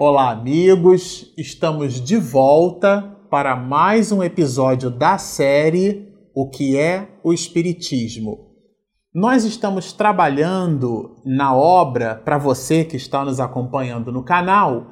Olá, 0.00 0.30
amigos! 0.30 1.34
Estamos 1.36 2.00
de 2.00 2.16
volta 2.16 3.16
para 3.28 3.56
mais 3.56 4.12
um 4.12 4.22
episódio 4.22 4.90
da 4.90 5.18
série 5.18 6.06
O 6.32 6.48
que 6.48 6.76
é 6.76 7.08
o 7.24 7.32
Espiritismo. 7.32 8.46
Nós 9.12 9.44
estamos 9.44 9.92
trabalhando 9.92 11.16
na 11.26 11.52
obra, 11.52 12.14
para 12.14 12.38
você 12.38 12.84
que 12.84 12.96
está 12.96 13.24
nos 13.24 13.40
acompanhando 13.40 14.12
no 14.12 14.22
canal, 14.22 14.86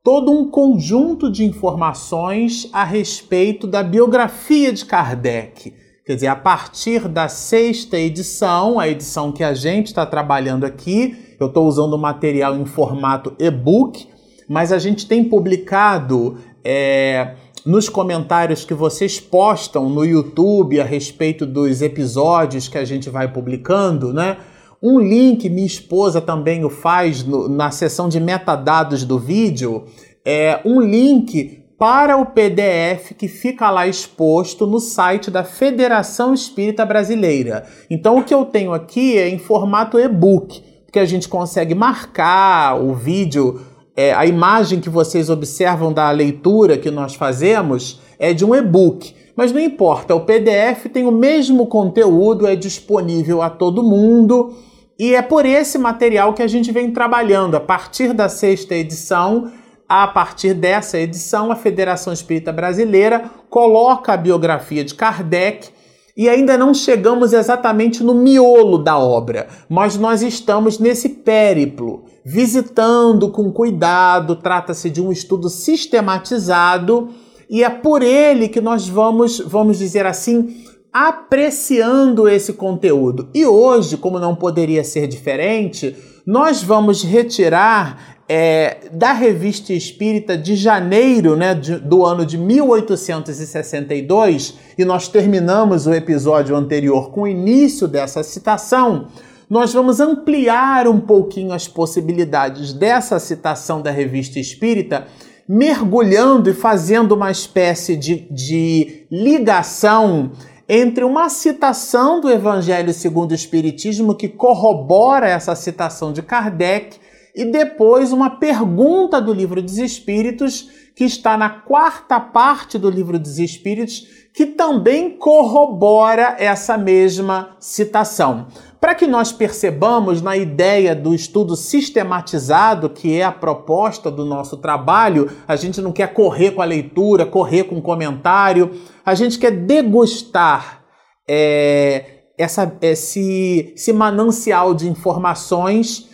todo 0.00 0.30
um 0.30 0.48
conjunto 0.48 1.28
de 1.28 1.44
informações 1.44 2.70
a 2.72 2.84
respeito 2.84 3.66
da 3.66 3.82
biografia 3.82 4.72
de 4.72 4.84
Kardec. 4.84 5.74
Quer 6.06 6.14
dizer, 6.14 6.28
a 6.28 6.36
partir 6.36 7.08
da 7.08 7.26
sexta 7.26 7.98
edição, 7.98 8.78
a 8.78 8.88
edição 8.88 9.32
que 9.32 9.42
a 9.42 9.54
gente 9.54 9.88
está 9.88 10.06
trabalhando 10.06 10.62
aqui, 10.62 11.34
eu 11.40 11.48
estou 11.48 11.66
usando 11.66 11.94
o 11.94 11.98
material 11.98 12.56
em 12.56 12.64
formato 12.64 13.34
e-book 13.40 14.11
mas 14.52 14.70
a 14.70 14.78
gente 14.78 15.06
tem 15.06 15.24
publicado 15.24 16.36
é, 16.62 17.36
nos 17.64 17.88
comentários 17.88 18.66
que 18.66 18.74
vocês 18.74 19.18
postam 19.18 19.88
no 19.88 20.04
YouTube 20.04 20.78
a 20.78 20.84
respeito 20.84 21.46
dos 21.46 21.80
episódios 21.80 22.68
que 22.68 22.76
a 22.76 22.84
gente 22.84 23.08
vai 23.08 23.32
publicando, 23.32 24.12
né? 24.12 24.36
Um 24.82 25.00
link, 25.00 25.48
minha 25.48 25.66
esposa 25.66 26.20
também 26.20 26.66
o 26.66 26.68
faz 26.68 27.24
no, 27.24 27.48
na 27.48 27.70
seção 27.70 28.10
de 28.10 28.20
metadados 28.20 29.06
do 29.06 29.18
vídeo, 29.18 29.86
é 30.22 30.60
um 30.66 30.82
link 30.82 31.64
para 31.78 32.18
o 32.18 32.26
PDF 32.26 33.14
que 33.16 33.28
fica 33.28 33.70
lá 33.70 33.86
exposto 33.86 34.66
no 34.66 34.80
site 34.80 35.30
da 35.30 35.44
Federação 35.44 36.34
Espírita 36.34 36.84
Brasileira. 36.84 37.64
Então 37.88 38.18
o 38.18 38.22
que 38.22 38.34
eu 38.34 38.44
tenho 38.44 38.74
aqui 38.74 39.16
é 39.16 39.30
em 39.30 39.38
formato 39.38 39.98
e-book, 39.98 40.62
que 40.92 40.98
a 40.98 41.06
gente 41.06 41.26
consegue 41.26 41.74
marcar 41.74 42.78
o 42.78 42.94
vídeo 42.94 43.71
é, 43.96 44.12
a 44.12 44.24
imagem 44.26 44.80
que 44.80 44.88
vocês 44.88 45.28
observam 45.28 45.92
da 45.92 46.10
leitura 46.10 46.78
que 46.78 46.90
nós 46.90 47.14
fazemos 47.14 48.00
é 48.18 48.32
de 48.32 48.44
um 48.44 48.54
e-book. 48.54 49.14
Mas 49.36 49.52
não 49.52 49.60
importa, 49.60 50.14
o 50.14 50.20
PDF 50.20 50.86
tem 50.92 51.06
o 51.06 51.12
mesmo 51.12 51.66
conteúdo, 51.66 52.46
é 52.46 52.54
disponível 52.54 53.40
a 53.40 53.48
todo 53.48 53.82
mundo 53.82 54.54
e 54.98 55.14
é 55.14 55.22
por 55.22 55.46
esse 55.46 55.78
material 55.78 56.34
que 56.34 56.42
a 56.42 56.46
gente 56.46 56.70
vem 56.70 56.90
trabalhando. 56.90 57.54
A 57.54 57.60
partir 57.60 58.12
da 58.12 58.28
sexta 58.28 58.74
edição, 58.74 59.50
a 59.88 60.06
partir 60.06 60.54
dessa 60.54 60.98
edição, 60.98 61.50
a 61.50 61.56
Federação 61.56 62.12
Espírita 62.12 62.52
Brasileira 62.52 63.30
coloca 63.48 64.12
a 64.12 64.16
biografia 64.16 64.84
de 64.84 64.94
Kardec 64.94 65.70
e 66.16 66.28
ainda 66.28 66.58
não 66.58 66.74
chegamos 66.74 67.32
exatamente 67.32 68.02
no 68.02 68.14
miolo 68.14 68.78
da 68.78 68.98
obra, 68.98 69.48
mas 69.68 69.96
nós 69.96 70.22
estamos 70.22 70.78
nesse 70.78 71.08
périplo, 71.08 72.04
visitando 72.24 73.30
com 73.30 73.52
cuidado, 73.52 74.36
trata-se 74.36 74.90
de 74.90 75.00
um 75.00 75.10
estudo 75.10 75.48
sistematizado 75.48 77.10
e 77.50 77.62
é 77.62 77.68
por 77.68 78.02
ele 78.02 78.48
que 78.48 78.60
nós 78.60 78.88
vamos, 78.88 79.40
vamos 79.40 79.78
dizer 79.78 80.06
assim, 80.06 80.64
apreciando 80.92 82.28
esse 82.28 82.52
conteúdo. 82.52 83.28
E 83.34 83.46
hoje, 83.46 83.96
como 83.96 84.18
não 84.18 84.34
poderia 84.34 84.84
ser 84.84 85.06
diferente, 85.06 85.96
nós 86.24 86.62
vamos 86.62 87.02
retirar 87.02 88.18
é, 88.28 88.88
da 88.92 89.12
Revista 89.12 89.72
Espírita 89.72 90.38
de 90.38 90.56
janeiro 90.56 91.36
né, 91.36 91.54
de, 91.54 91.76
do 91.76 92.04
ano 92.04 92.24
de 92.24 92.38
1862, 92.38 94.54
e 94.78 94.84
nós 94.84 95.08
terminamos 95.08 95.86
o 95.86 95.92
episódio 95.92 96.56
anterior 96.56 97.10
com 97.10 97.22
o 97.22 97.28
início 97.28 97.88
dessa 97.88 98.22
citação, 98.22 99.08
nós 99.48 99.72
vamos 99.72 100.00
ampliar 100.00 100.88
um 100.88 101.00
pouquinho 101.00 101.52
as 101.52 101.68
possibilidades 101.68 102.72
dessa 102.72 103.18
citação 103.18 103.82
da 103.82 103.90
Revista 103.90 104.38
Espírita, 104.38 105.06
mergulhando 105.48 106.50
e 106.50 106.54
fazendo 106.54 107.12
uma 107.12 107.30
espécie 107.30 107.96
de, 107.96 108.26
de 108.30 109.06
ligação 109.10 110.32
entre 110.68 111.04
uma 111.04 111.28
citação 111.28 112.20
do 112.20 112.30
Evangelho 112.30 112.92
segundo 112.94 113.32
o 113.32 113.34
Espiritismo 113.34 114.14
que 114.14 114.28
corrobora 114.28 115.28
essa 115.28 115.54
citação 115.54 116.12
de 116.12 116.22
Kardec 116.22 116.96
e 117.34 117.44
depois 117.44 118.12
uma 118.12 118.30
pergunta 118.30 119.20
do 119.20 119.32
Livro 119.32 119.62
dos 119.62 119.78
Espíritos, 119.78 120.68
que 120.94 121.04
está 121.04 121.36
na 121.36 121.48
quarta 121.48 122.20
parte 122.20 122.78
do 122.78 122.90
Livro 122.90 123.18
dos 123.18 123.38
Espíritos, 123.38 124.06
que 124.34 124.46
também 124.46 125.16
corrobora 125.16 126.36
essa 126.38 126.76
mesma 126.76 127.56
citação. 127.58 128.46
Para 128.82 128.96
que 128.96 129.06
nós 129.06 129.30
percebamos 129.30 130.20
na 130.20 130.36
ideia 130.36 130.92
do 130.92 131.14
estudo 131.14 131.54
sistematizado, 131.54 132.90
que 132.90 133.16
é 133.16 133.22
a 133.22 133.30
proposta 133.30 134.10
do 134.10 134.24
nosso 134.24 134.56
trabalho, 134.56 135.30
a 135.46 135.54
gente 135.54 135.80
não 135.80 135.92
quer 135.92 136.12
correr 136.12 136.50
com 136.50 136.60
a 136.60 136.64
leitura, 136.64 137.24
correr 137.24 137.62
com 137.62 137.76
o 137.76 137.80
comentário, 137.80 138.72
a 139.06 139.14
gente 139.14 139.38
quer 139.38 139.52
degustar 139.52 140.82
é, 141.30 142.24
essa, 142.36 142.76
esse, 142.82 143.72
esse 143.76 143.92
manancial 143.92 144.74
de 144.74 144.88
informações 144.88 146.08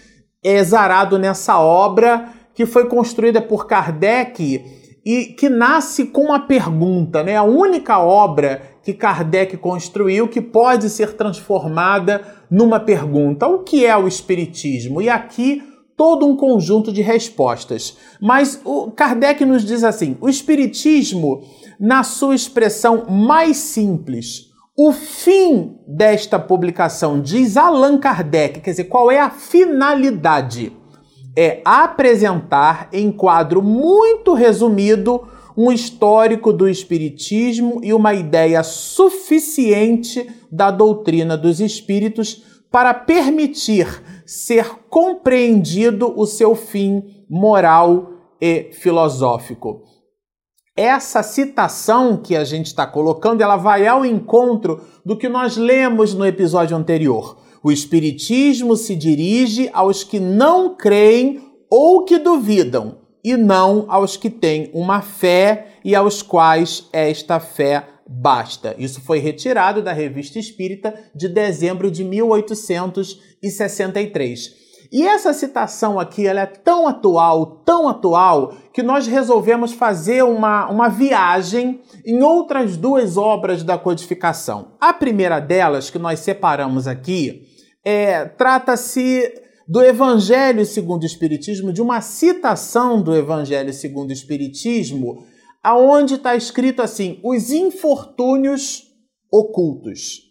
exarado 0.44 1.18
nessa 1.18 1.58
obra 1.58 2.28
que 2.54 2.66
foi 2.66 2.86
construída 2.86 3.40
por 3.40 3.66
Kardec 3.66 4.77
e 5.08 5.24
que 5.24 5.48
nasce 5.48 6.04
com 6.04 6.24
uma 6.24 6.40
pergunta, 6.40 7.22
né? 7.22 7.34
A 7.34 7.42
única 7.42 7.98
obra 7.98 8.60
que 8.82 8.92
Kardec 8.92 9.56
construiu 9.56 10.28
que 10.28 10.42
pode 10.42 10.90
ser 10.90 11.14
transformada 11.14 12.20
numa 12.50 12.78
pergunta: 12.78 13.46
o 13.46 13.60
que 13.60 13.86
é 13.86 13.96
o 13.96 14.06
espiritismo? 14.06 15.00
E 15.00 15.08
aqui 15.08 15.62
todo 15.96 16.26
um 16.26 16.36
conjunto 16.36 16.92
de 16.92 17.00
respostas. 17.00 17.96
Mas 18.20 18.60
o 18.62 18.90
Kardec 18.90 19.46
nos 19.46 19.64
diz 19.64 19.82
assim: 19.82 20.14
o 20.20 20.28
espiritismo, 20.28 21.42
na 21.80 22.02
sua 22.02 22.34
expressão 22.34 23.06
mais 23.08 23.56
simples, 23.56 24.50
o 24.76 24.92
fim 24.92 25.78
desta 25.86 26.38
publicação, 26.38 27.18
diz 27.18 27.56
Allan 27.56 27.96
Kardec, 27.96 28.60
quer 28.60 28.72
dizer, 28.72 28.84
qual 28.84 29.10
é 29.10 29.18
a 29.18 29.30
finalidade? 29.30 30.70
É 31.38 31.60
apresentar 31.64 32.88
em 32.92 33.12
quadro 33.12 33.62
muito 33.62 34.34
resumido 34.34 35.28
um 35.56 35.70
histórico 35.70 36.52
do 36.52 36.68
Espiritismo 36.68 37.80
e 37.82 37.92
uma 37.92 38.12
ideia 38.14 38.62
suficiente 38.64 40.28
da 40.50 40.70
doutrina 40.70 41.36
dos 41.36 41.60
espíritos 41.60 42.42
para 42.70 42.92
permitir 42.92 43.86
ser 44.26 44.68
compreendido 44.90 46.12
o 46.16 46.26
seu 46.26 46.56
fim 46.56 47.24
moral 47.28 48.10
e 48.40 48.70
filosófico 48.72 49.82
essa 50.78 51.24
citação 51.24 52.16
que 52.16 52.36
a 52.36 52.44
gente 52.44 52.66
está 52.66 52.86
colocando, 52.86 53.42
ela 53.42 53.56
vai 53.56 53.84
ao 53.84 54.06
encontro 54.06 54.80
do 55.04 55.16
que 55.16 55.28
nós 55.28 55.56
lemos 55.56 56.14
no 56.14 56.24
episódio 56.24 56.76
anterior. 56.76 57.36
O 57.62 57.72
Espiritismo 57.72 58.76
se 58.76 58.94
dirige 58.94 59.70
aos 59.72 60.04
que 60.04 60.20
não 60.20 60.74
creem 60.74 61.40
ou 61.68 62.04
que 62.04 62.18
duvidam, 62.18 62.98
e 63.22 63.36
não 63.36 63.84
aos 63.88 64.16
que 64.16 64.30
têm 64.30 64.70
uma 64.72 65.02
fé 65.02 65.74
e 65.84 65.94
aos 65.94 66.22
quais 66.22 66.88
esta 66.92 67.38
fé 67.38 67.86
basta. 68.08 68.74
Isso 68.78 69.02
foi 69.02 69.18
retirado 69.18 69.82
da 69.82 69.92
Revista 69.92 70.38
Espírita 70.38 70.94
de 71.14 71.28
dezembro 71.28 71.90
de 71.90 72.02
1863. 72.04 74.56
E 74.90 75.06
essa 75.06 75.34
citação 75.34 76.00
aqui 76.00 76.26
ela 76.26 76.40
é 76.40 76.46
tão 76.46 76.88
atual, 76.88 77.60
tão 77.66 77.86
atual, 77.86 78.54
que 78.72 78.82
nós 78.82 79.06
resolvemos 79.06 79.74
fazer 79.74 80.24
uma, 80.24 80.66
uma 80.70 80.88
viagem 80.88 81.82
em 82.06 82.22
outras 82.22 82.78
duas 82.78 83.18
obras 83.18 83.62
da 83.62 83.76
codificação. 83.76 84.68
A 84.80 84.94
primeira 84.94 85.40
delas, 85.40 85.90
que 85.90 85.98
nós 85.98 86.20
separamos 86.20 86.88
aqui, 86.88 87.47
é, 87.84 88.24
trata-se 88.24 89.32
do 89.66 89.82
Evangelho 89.82 90.64
segundo 90.64 91.02
o 91.02 91.06
Espiritismo, 91.06 91.72
de 91.72 91.82
uma 91.82 92.00
citação 92.00 93.02
do 93.02 93.14
Evangelho 93.14 93.72
segundo 93.72 94.10
o 94.10 94.14
Espiritismo, 94.14 95.26
aonde 95.62 96.14
está 96.14 96.34
escrito 96.34 96.80
assim: 96.80 97.20
os 97.22 97.50
infortúnios 97.50 98.84
ocultos. 99.30 100.28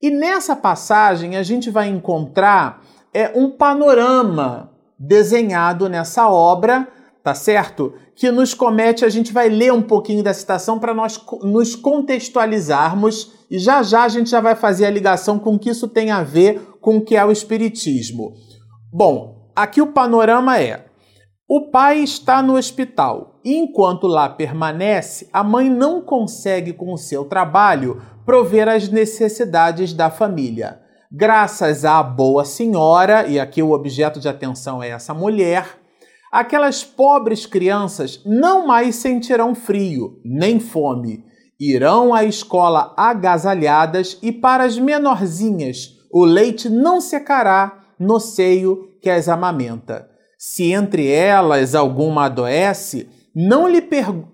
E 0.00 0.10
nessa 0.10 0.54
passagem 0.54 1.36
a 1.36 1.42
gente 1.42 1.70
vai 1.70 1.88
encontrar 1.88 2.84
é 3.14 3.30
um 3.34 3.50
panorama 3.50 4.72
desenhado 4.98 5.88
nessa 5.88 6.28
obra, 6.28 6.88
tá 7.22 7.34
certo? 7.34 7.94
Que 8.14 8.30
nos 8.30 8.52
comete, 8.54 9.04
a 9.04 9.08
gente 9.08 9.32
vai 9.32 9.48
ler 9.48 9.72
um 9.72 9.82
pouquinho 9.82 10.22
da 10.22 10.34
citação 10.34 10.78
para 10.78 10.92
nós 10.92 11.20
nos 11.42 11.76
contextualizarmos 11.76 13.32
e 13.50 13.58
já 13.58 13.82
já 13.82 14.04
a 14.04 14.08
gente 14.08 14.30
já 14.30 14.40
vai 14.40 14.54
fazer 14.54 14.86
a 14.86 14.90
ligação 14.90 15.38
com 15.38 15.54
o 15.54 15.58
que 15.58 15.70
isso 15.70 15.88
tem 15.88 16.10
a 16.10 16.22
ver 16.22 16.60
com 16.80 16.96
o 16.96 17.00
que 17.00 17.16
é 17.16 17.24
o 17.24 17.32
espiritismo. 17.32 18.34
Bom, 18.92 19.50
aqui 19.54 19.80
o 19.80 19.92
panorama 19.92 20.58
é: 20.58 20.86
o 21.48 21.70
pai 21.70 21.98
está 21.98 22.42
no 22.42 22.56
hospital 22.56 23.40
e 23.44 23.56
enquanto 23.56 24.06
lá 24.06 24.28
permanece, 24.28 25.28
a 25.32 25.44
mãe 25.44 25.70
não 25.70 26.02
consegue 26.02 26.72
com 26.72 26.92
o 26.92 26.98
seu 26.98 27.24
trabalho 27.24 28.02
prover 28.24 28.68
as 28.68 28.88
necessidades 28.88 29.92
da 29.92 30.10
família 30.10 30.82
graças 31.14 31.84
à 31.84 32.02
boa 32.02 32.42
senhora, 32.42 33.26
e 33.26 33.38
aqui 33.38 33.62
o 33.62 33.72
objeto 33.72 34.18
de 34.18 34.30
atenção 34.30 34.82
é 34.82 34.88
essa 34.88 35.12
mulher, 35.12 35.81
aquelas 36.32 36.82
pobres 36.82 37.44
crianças 37.44 38.22
não 38.24 38.66
mais 38.66 38.96
sentirão 38.96 39.54
frio 39.54 40.18
nem 40.24 40.58
fome. 40.58 41.24
Irão 41.60 42.14
à 42.14 42.24
escola 42.24 42.94
agasalhadas 42.96 44.18
e 44.22 44.32
para 44.32 44.64
as 44.64 44.78
menorzinhas 44.78 45.90
o 46.10 46.24
leite 46.24 46.70
não 46.70 47.00
secará 47.00 47.80
no 48.00 48.18
seio 48.18 48.88
que 49.00 49.10
as 49.10 49.28
amamenta. 49.28 50.08
Se 50.38 50.72
entre 50.72 51.06
elas 51.06 51.74
alguma 51.74 52.24
adoece, 52.24 53.08
não 53.34 53.68
lhe 53.68 53.82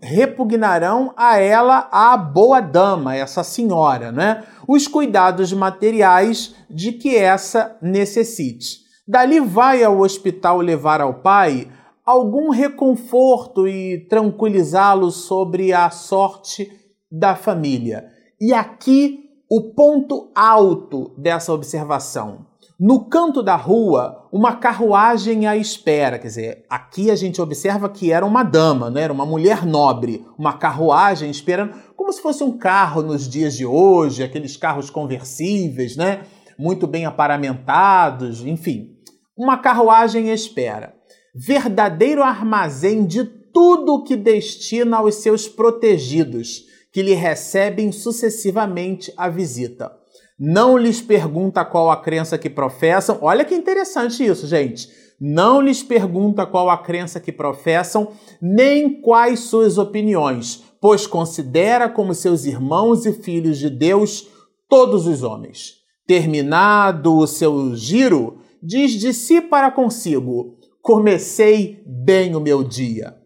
repugnarão 0.03 1.13
a 1.17 1.39
ela 1.39 1.89
a 1.93 2.17
boa 2.17 2.61
dama, 2.61 3.15
essa 3.15 3.45
senhora, 3.45 4.11
né? 4.11 4.43
Os 4.67 4.89
cuidados 4.89 5.53
materiais 5.53 6.55
de 6.69 6.93
que 6.93 7.15
essa 7.15 7.77
necessite. 7.83 8.89
Dali 9.07 9.41
vai 9.41 9.85
ao 9.85 10.01
hospital 10.01 10.61
levar 10.61 11.01
ao 11.01 11.15
pai 11.15 11.69
algum 12.09 12.49
reconforto 12.49 13.69
e 13.69 14.07
tranquilizá-lo 14.09 15.11
sobre 15.11 15.75
a 15.75 15.91
sorte 15.91 16.73
da 17.13 17.37
família. 17.37 18.07
E 18.41 18.55
aqui 18.55 19.29
o 19.51 19.75
ponto 19.75 20.33
alto 20.35 21.15
dessa 21.19 21.53
observação. 21.53 22.47
No 22.81 23.11
canto 23.11 23.43
da 23.43 23.57
rua, 23.57 24.27
uma 24.33 24.57
carruagem 24.57 25.47
à 25.47 25.55
espera. 25.55 26.19
Quer 26.19 26.29
dizer, 26.29 26.65
aqui 26.71 27.11
a 27.11 27.17
gente 27.17 27.43
observa 27.43 27.91
que 27.91 28.11
era 28.11 28.25
uma 28.25 28.43
dama, 28.43 28.89
né? 28.89 29.03
era 29.03 29.13
uma 29.13 29.27
mulher 29.27 29.67
nobre. 29.67 30.25
Uma 30.39 30.55
carruagem 30.55 31.31
esperando, 31.31 31.75
como 31.95 32.11
se 32.11 32.23
fosse 32.23 32.43
um 32.43 32.57
carro 32.57 33.03
nos 33.03 33.29
dias 33.29 33.55
de 33.55 33.67
hoje, 33.67 34.23
aqueles 34.23 34.57
carros 34.57 34.89
conversíveis, 34.89 35.95
né? 35.95 36.23
muito 36.59 36.87
bem 36.87 37.05
aparamentados, 37.05 38.47
enfim. 38.47 38.97
Uma 39.37 39.59
carruagem 39.59 40.31
à 40.31 40.35
espera. 40.35 40.98
Verdadeiro 41.47 42.23
armazém 42.23 43.07
de 43.07 43.25
tudo 43.25 44.03
que 44.03 44.17
destina 44.17 44.99
aos 44.99 45.17
seus 45.17 45.47
protegidos, 45.47 46.65
que 46.93 47.03
lhe 47.03 47.15
recebem 47.15 47.93
sucessivamente 47.93 49.13
a 49.17 49.29
visita 49.29 49.99
não 50.39 50.79
lhes 50.79 51.01
pergunta 51.01 51.65
qual 51.65 51.91
a 51.91 51.97
crença 51.97 52.39
que 52.39 52.49
professam. 52.49 53.19
Olha 53.21 53.45
que 53.45 53.55
interessante 53.55 54.25
isso, 54.25 54.47
gente. 54.47 54.89
Não 55.21 55.61
lhes 55.61 55.83
pergunta 55.83 56.47
qual 56.47 56.71
a 56.71 56.79
crença 56.79 57.19
que 57.19 57.33
professam, 57.33 58.13
nem 58.41 59.01
quais 59.01 59.41
suas 59.41 59.77
opiniões, 59.77 60.63
pois 60.81 61.09
considera 61.09 61.89
como 61.89 62.15
seus 62.15 62.45
irmãos 62.45 63.05
e 63.05 63.13
filhos 63.13 63.59
de 63.59 63.69
Deus 63.69 64.29
todos 64.69 65.09
os 65.09 65.25
homens. 65.25 65.79
Terminado 66.07 67.17
o 67.17 67.27
seu 67.27 67.75
giro, 67.75 68.39
diz 68.63 68.93
de 68.93 69.13
si 69.13 69.41
para 69.41 69.73
consigo: 69.73 70.57
Comecei 70.83 71.83
bem 71.87 72.35
o 72.35 72.41
meu 72.41 72.63
dia. 72.63 73.17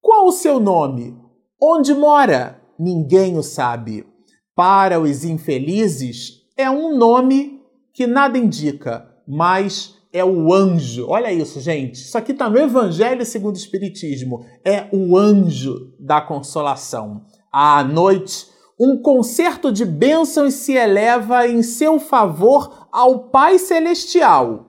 Qual 0.00 0.26
o 0.26 0.32
seu 0.32 0.60
nome? 0.60 1.16
Onde 1.60 1.94
mora? 1.94 2.60
Ninguém 2.78 3.36
o 3.36 3.42
sabe. 3.42 4.06
Para 4.54 5.00
os 5.00 5.24
infelizes, 5.24 6.46
é 6.56 6.70
um 6.70 6.96
nome 6.96 7.60
que 7.92 8.06
nada 8.06 8.38
indica, 8.38 9.08
mas 9.26 9.94
é 10.12 10.24
o 10.24 10.52
anjo. 10.52 11.06
Olha 11.08 11.32
isso, 11.32 11.60
gente. 11.60 11.96
Isso 11.96 12.16
aqui 12.16 12.32
está 12.32 12.48
no 12.48 12.58
Evangelho 12.58 13.24
segundo 13.24 13.54
o 13.54 13.58
Espiritismo. 13.58 14.44
É 14.64 14.88
o 14.92 15.16
anjo 15.16 15.94
da 15.98 16.20
consolação. 16.20 17.24
À 17.52 17.82
noite, 17.84 18.46
um 18.80 19.00
concerto 19.00 19.72
de 19.72 19.84
bênçãos 19.84 20.54
se 20.54 20.72
eleva 20.72 21.46
em 21.46 21.62
seu 21.62 21.98
favor 21.98 22.88
ao 22.92 23.30
Pai 23.30 23.58
Celestial. 23.58 24.66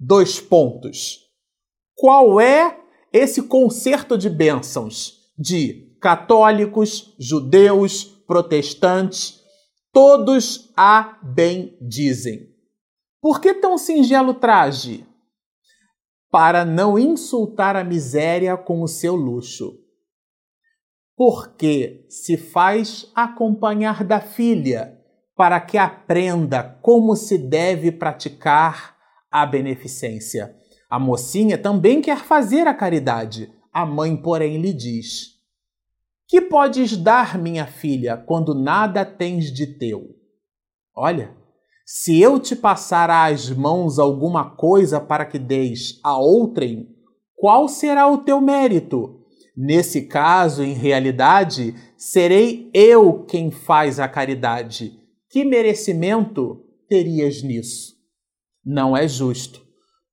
Dois 0.00 0.40
pontos. 0.40 1.23
Qual 1.94 2.40
é 2.40 2.80
esse 3.12 3.42
concerto 3.42 4.18
de 4.18 4.28
bênçãos? 4.28 5.32
De 5.38 5.96
católicos, 6.00 7.14
judeus, 7.18 8.04
protestantes, 8.26 9.44
Todos 9.94 10.72
a 10.76 11.20
bem 11.22 11.78
dizem. 11.80 12.48
Por 13.22 13.40
que 13.40 13.54
tão 13.54 13.78
singelo 13.78 14.34
traje? 14.34 15.06
Para 16.32 16.64
não 16.64 16.98
insultar 16.98 17.76
a 17.76 17.84
miséria 17.84 18.56
com 18.56 18.82
o 18.82 18.88
seu 18.88 19.14
luxo. 19.14 19.78
Porque 21.16 22.04
se 22.08 22.36
faz 22.36 23.08
acompanhar 23.14 24.02
da 24.02 24.20
filha, 24.20 25.00
para 25.36 25.60
que 25.60 25.78
aprenda 25.78 26.76
como 26.82 27.14
se 27.14 27.38
deve 27.38 27.92
praticar 27.92 28.96
a 29.30 29.46
beneficência. 29.46 30.56
A 30.90 30.98
mocinha 30.98 31.58
também 31.58 32.00
quer 32.00 32.18
fazer 32.18 32.66
a 32.66 32.74
caridade. 32.74 33.52
A 33.72 33.84
mãe, 33.84 34.16
porém, 34.16 34.58
lhe 34.58 34.72
diz: 34.72 35.34
que 36.26 36.40
podes 36.40 36.96
dar, 36.96 37.38
minha 37.38 37.66
filha, 37.66 38.16
quando 38.16 38.54
nada 38.54 39.04
tens 39.04 39.52
de 39.52 39.66
teu? 39.66 40.16
Olha, 40.96 41.36
se 41.84 42.18
eu 42.18 42.40
te 42.40 42.56
passar 42.56 43.10
às 43.10 43.50
mãos 43.50 43.98
alguma 43.98 44.50
coisa 44.56 45.00
para 45.00 45.26
que 45.26 45.38
deis 45.38 46.00
a 46.02 46.16
outrem, 46.18 46.88
qual 47.36 47.68
será 47.68 48.08
o 48.08 48.18
teu 48.18 48.40
mérito? 48.40 49.20
Nesse 49.56 50.06
caso, 50.06 50.64
em 50.64 50.72
realidade, 50.72 51.74
serei 51.96 52.70
eu 52.72 53.24
quem 53.24 53.50
faz 53.50 54.00
a 54.00 54.08
caridade. 54.08 54.98
Que 55.28 55.44
merecimento 55.44 56.64
terias 56.88 57.42
nisso? 57.42 57.94
Não 58.64 58.96
é 58.96 59.06
justo. 59.06 59.63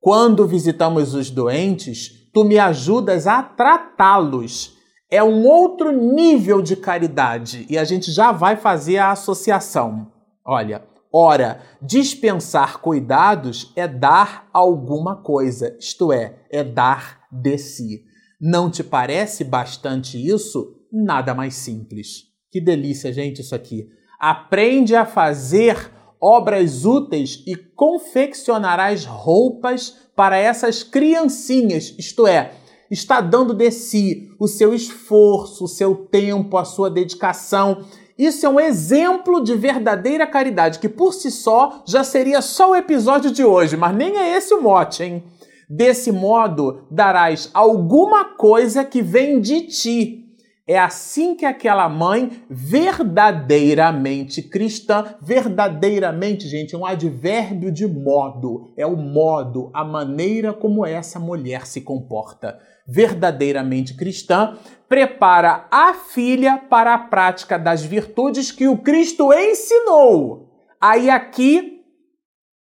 Quando 0.02 0.48
visitamos 0.48 1.14
os 1.14 1.30
doentes, 1.30 2.28
tu 2.34 2.44
me 2.44 2.58
ajudas 2.58 3.28
a 3.28 3.42
tratá-los 3.44 4.76
é 5.12 5.22
um 5.22 5.46
outro 5.46 5.92
nível 5.92 6.62
de 6.62 6.78
caridade 6.78 7.68
e 7.70 7.78
a 7.78 7.84
gente 7.84 8.12
já 8.12 8.32
vai 8.32 8.56
fazer 8.56 8.98
a 8.98 9.12
associação. 9.12 10.10
Olha, 10.44 10.84
ora, 11.14 11.62
dispensar 11.82 12.80
cuidados 12.80 13.74
é 13.76 13.88
dar 13.90 14.48
alguma 14.54 15.18
coisa, 15.18 15.76
isto 15.78 16.14
é, 16.14 16.40
é 16.50 16.64
dar 16.64 17.20
de 17.30 17.58
si. 17.58 18.06
Não 18.40 18.72
te 18.72 18.84
parece 18.84 19.44
bastante 19.44 20.18
isso? 20.18 20.78
Nada 20.92 21.36
mais 21.36 21.56
simples. 21.56 22.24
Que 22.50 22.62
delícia, 22.62 23.12
gente, 23.14 23.42
isso 23.42 23.54
aqui. 23.54 23.88
Aprende 24.18 24.96
a 24.96 25.06
fazer 25.06 25.92
obras 26.22 26.86
úteis 26.86 27.44
e 27.48 27.56
confeccionarás 27.56 29.06
roupas 29.06 29.98
para 30.16 30.38
essas 30.38 30.84
criancinhas, 30.84 31.96
isto 31.98 32.28
é, 32.28 32.52
está 32.92 33.22
dando 33.22 33.54
de 33.54 33.72
si 33.72 34.30
o 34.38 34.48
seu 34.48 34.74
esforço, 34.74 35.64
o 35.64 35.68
seu 35.68 35.96
tempo, 35.96 36.58
a 36.58 36.66
sua 36.66 36.90
dedicação. 36.90 37.86
Isso 38.18 38.46
é 38.46 38.50
um 38.50 38.60
exemplo 38.60 39.42
de 39.42 39.56
verdadeira 39.56 40.28
caridade, 40.28 40.78
que 40.78 40.90
por 40.90 41.14
si 41.14 41.32
só 41.32 41.82
já 41.88 42.04
seria 42.04 42.42
só 42.42 42.72
o 42.72 42.76
episódio 42.76 43.32
de 43.32 43.44
hoje, 43.44 43.78
mas 43.78 43.96
nem 43.96 44.18
é 44.18 44.38
esse 44.38 44.54
o 44.54 44.62
mote, 44.62 45.04
hein? 45.04 45.24
Desse 45.68 46.12
modo, 46.12 46.82
darás 46.92 47.50
alguma 47.54 48.26
coisa 48.26 48.84
que 48.84 49.02
vem 49.02 49.40
de 49.40 49.62
ti, 49.62 50.21
é 50.68 50.78
assim 50.78 51.36
que 51.36 51.46
aquela 51.46 51.90
mãe 51.90 52.44
verdadeiramente 52.50 54.44
cristã, 54.44 55.16
verdadeiramente, 55.22 56.48
gente, 56.48 56.76
é 56.76 56.78
um 56.78 56.86
advérbio 56.86 57.72
de 57.72 57.88
modo, 57.88 58.72
é 58.78 58.86
o 58.86 58.96
modo, 58.96 59.72
a 59.74 59.84
maneira 59.84 60.54
como 60.54 60.86
essa 60.86 61.20
mulher 61.20 61.66
se 61.66 61.82
comporta. 61.82 62.60
Verdadeiramente 62.88 63.96
cristã, 63.96 64.58
prepara 64.88 65.68
a 65.72 65.94
filha 65.94 66.58
para 66.58 66.94
a 66.94 67.00
prática 67.00 67.58
das 67.58 67.84
virtudes 67.84 68.52
que 68.52 68.68
o 68.68 68.78
Cristo 68.78 69.34
ensinou. 69.34 70.50
Aí 70.80 71.10
aqui 71.10 71.84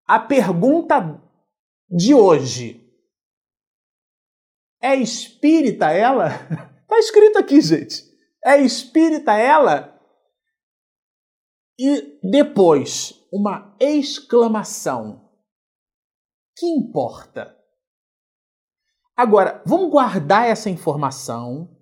a 0.08 0.20
pergunta 0.20 1.22
de 1.89 2.13
hoje. 2.13 2.81
É 4.81 4.96
espírita 4.96 5.91
ela? 5.91 6.31
Está 6.91 7.00
escrito 7.00 7.39
aqui, 7.39 7.62
gente. 7.62 8.03
É 8.43 8.57
espírita 8.57 9.31
ela? 9.31 9.98
E 11.79 12.19
depois, 12.21 13.13
uma 13.31 13.74
exclamação. 13.79 15.21
Que 16.57 16.65
importa? 16.65 17.55
Agora, 19.15 19.63
vamos 19.65 19.89
guardar 19.89 20.50
essa 20.50 20.69
informação. 20.69 21.77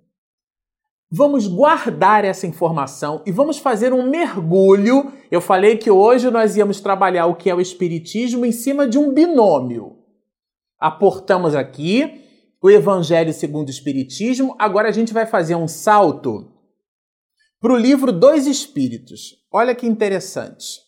Vamos 1.10 1.48
guardar 1.48 2.24
essa 2.24 2.46
informação 2.46 3.20
e 3.26 3.32
vamos 3.32 3.58
fazer 3.58 3.92
um 3.92 4.08
mergulho. 4.08 5.12
Eu 5.28 5.40
falei 5.40 5.76
que 5.76 5.90
hoje 5.90 6.30
nós 6.30 6.56
íamos 6.56 6.80
trabalhar 6.80 7.26
o 7.26 7.34
que 7.34 7.50
é 7.50 7.54
o 7.54 7.60
Espiritismo 7.60 8.46
em 8.46 8.52
cima 8.52 8.86
de 8.86 8.96
um 8.96 9.12
binômio. 9.12 9.98
Aportamos 10.78 11.56
aqui 11.56 12.29
o 12.62 12.70
Evangelho 12.70 13.32
segundo 13.32 13.68
o 13.68 13.70
Espiritismo. 13.70 14.54
Agora 14.58 14.88
a 14.88 14.92
gente 14.92 15.12
vai 15.12 15.26
fazer 15.26 15.54
um 15.54 15.68
salto 15.68 16.52
para 17.60 17.72
o 17.72 17.76
livro 17.76 18.12
Dois 18.12 18.46
Espíritos. 18.46 19.36
Olha 19.52 19.74
que 19.74 19.86
interessante. 19.86 20.80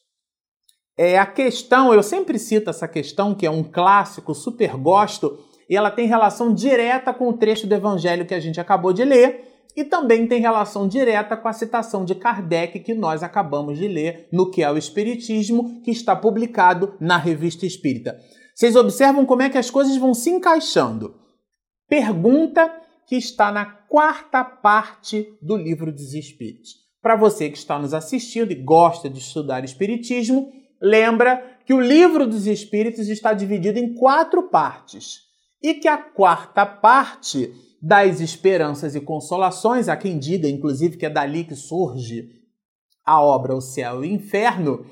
É 0.97 1.19
a 1.19 1.27
questão, 1.27 1.93
eu 1.93 2.03
sempre 2.03 2.39
cito 2.39 2.69
essa 2.69 2.87
questão, 2.87 3.35
que 3.35 3.47
é 3.47 3.51
um 3.51 3.65
clássico, 3.65 4.35
super 4.35 4.77
gosto, 4.77 5.39
e 5.69 5.77
ela 5.77 5.91
tem 5.91 6.07
relação 6.07 6.53
direta 6.53 7.15
com 7.15 7.29
o 7.29 7.33
trecho 7.33 7.67
do 7.67 7.75
evangelho 7.75 8.27
que 8.27 8.35
a 8.35 8.41
gente 8.41 8.61
acabou 8.61 8.93
de 8.93 9.05
ler 9.05 9.53
e 9.75 9.85
também 9.85 10.27
tem 10.27 10.41
relação 10.41 10.87
direta 10.87 11.37
com 11.37 11.49
a 11.49 11.53
citação 11.53 12.05
de 12.05 12.15
Kardec 12.15 12.79
que 12.81 12.95
nós 12.95 13.23
acabamos 13.23 13.79
de 13.79 13.89
ler 13.89 14.29
no 14.31 14.51
que 14.51 14.63
é 14.63 14.71
o 14.71 14.77
Espiritismo, 14.77 15.81
que 15.83 15.91
está 15.91 16.15
publicado 16.15 16.95
na 17.01 17.17
Revista 17.17 17.65
Espírita. 17.65 18.19
Vocês 18.55 18.77
observam 18.77 19.25
como 19.25 19.43
é 19.43 19.49
que 19.49 19.57
as 19.57 19.71
coisas 19.71 19.97
vão 19.97 20.13
se 20.13 20.29
encaixando. 20.29 21.15
Pergunta 21.93 22.75
que 23.07 23.17
está 23.17 23.53
na 23.53 23.67
quarta 23.67 24.43
parte 24.43 25.37
do 25.43 25.59
Livro 25.59 25.93
dos 25.93 26.15
Espíritos. 26.15 26.77
Para 27.03 27.17
você 27.17 27.51
que 27.51 27.59
está 27.59 27.79
nos 27.79 27.93
assistindo 27.93 28.51
e 28.51 28.55
gosta 28.55 29.11
de 29.11 29.19
estudar 29.19 29.63
Espiritismo, 29.63 30.51
lembra 30.81 31.59
que 31.67 31.75
o 31.75 31.83
Livro 31.83 32.27
dos 32.27 32.47
Espíritos 32.47 33.11
está 33.11 33.35
dividido 33.35 33.79
em 33.79 33.93
quatro 33.93 34.45
partes 34.45 35.19
e 35.63 35.75
que 35.75 35.87
a 35.87 35.99
quarta 35.99 36.65
parte 36.65 37.53
das 37.83 38.23
esperanças 38.23 38.95
e 38.95 39.01
consolações, 39.03 39.87
há 39.87 39.95
quem 39.95 40.19
diga, 40.19 40.49
inclusive, 40.49 40.97
que 40.97 41.05
é 41.05 41.11
dali 41.11 41.45
que 41.45 41.55
surge 41.55 42.27
a 43.05 43.21
obra 43.21 43.55
O 43.55 43.61
Céu 43.61 44.03
e 44.03 44.09
o 44.09 44.11
Inferno. 44.15 44.87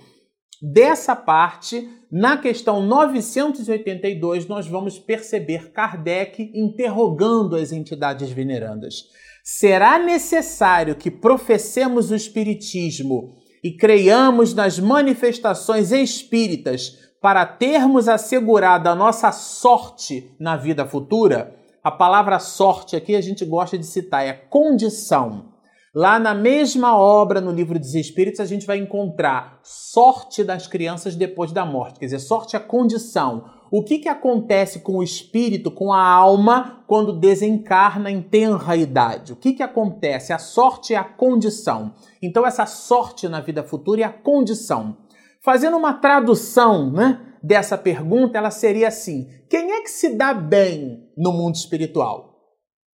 Dessa 0.63 1.17
parte, 1.17 1.89
na 2.11 2.37
questão 2.37 2.83
982, 2.83 4.47
nós 4.47 4.67
vamos 4.67 4.99
perceber 4.99 5.73
Kardec 5.73 6.51
interrogando 6.55 7.57
as 7.57 7.73
entidades 7.73 8.31
venerandas. 8.31 9.05
Será 9.43 9.99
necessário 9.99 10.95
que 10.95 11.11
professemos 11.11 12.11
o 12.11 12.15
Espiritismo 12.15 13.37
e 13.65 13.73
creiamos 13.73 14.55
nas 14.55 14.79
manifestações 14.79 15.93
espíritas 15.93 16.99
para 17.21 17.47
termos 17.47 18.09
assegurada 18.09 18.91
a 18.91 18.95
nossa 18.95 19.33
sorte 19.33 20.31
na 20.39 20.57
vida 20.57 20.87
futura? 20.87 21.59
a 21.83 21.91
palavra 21.91 22.39
sorte 22.39 22.95
aqui 22.95 23.17
a 23.17 23.21
gente 23.21 23.45
gosta 23.45 23.79
de 23.79 23.87
citar, 23.87 24.25
é 24.25 24.33
condição. 24.33 25.50
Lá 25.93 26.21
na 26.21 26.35
mesma 26.35 26.97
obra, 26.97 27.41
no 27.41 27.51
livro 27.51 27.79
dos 27.79 27.95
Espíritos, 27.95 28.39
a 28.39 28.45
gente 28.45 28.67
vai 28.67 28.79
encontrar 28.79 29.59
sorte 29.65 30.45
das 30.45 30.69
crianças 30.69 31.17
depois 31.17 31.51
da 31.51 31.65
morte. 31.67 31.99
Quer 31.99 32.07
dizer, 32.07 32.21
sorte 32.21 32.55
é 32.55 32.61
condição. 32.61 33.45
O 33.73 33.83
que, 33.83 33.99
que 33.99 34.09
acontece 34.09 34.81
com 34.81 34.99
o 34.99 35.03
espírito, 35.03 35.71
com 35.71 35.93
a 35.93 36.03
alma, 36.03 36.85
quando 36.87 37.19
desencarna 37.19 38.11
em 38.11 38.23
tenra 38.23 38.77
idade? 38.77 39.33
O 39.33 39.37
que, 39.37 39.53
que 39.53 39.63
acontece? 39.63 40.33
A 40.33 40.39
sorte 40.39 40.95
é 40.95 40.97
a 40.97 41.05
condição. 41.05 41.95
Então, 42.23 42.47
essa 42.47 42.67
sorte 42.67 43.29
na 43.29 43.41
vida 43.41 43.65
futura 43.65 44.03
é 44.03 44.05
a 44.05 44.13
condição. 44.13 44.97
Fazendo 45.43 45.77
uma 45.77 45.95
tradução, 45.95 46.91
né? 46.93 47.27
dessa 47.43 47.79
pergunta, 47.79 48.39
ela 48.39 48.51
seria 48.51 48.89
assim: 48.89 49.29
quem 49.49 49.73
é 49.73 49.83
que 49.83 49.91
se 49.91 50.17
dá 50.17 50.33
bem 50.35 51.11
no 51.17 51.33
mundo 51.33 51.55
espiritual? 51.55 52.39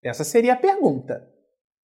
Essa 0.03 0.25
seria 0.25 0.55
a 0.55 0.57
pergunta. 0.57 1.36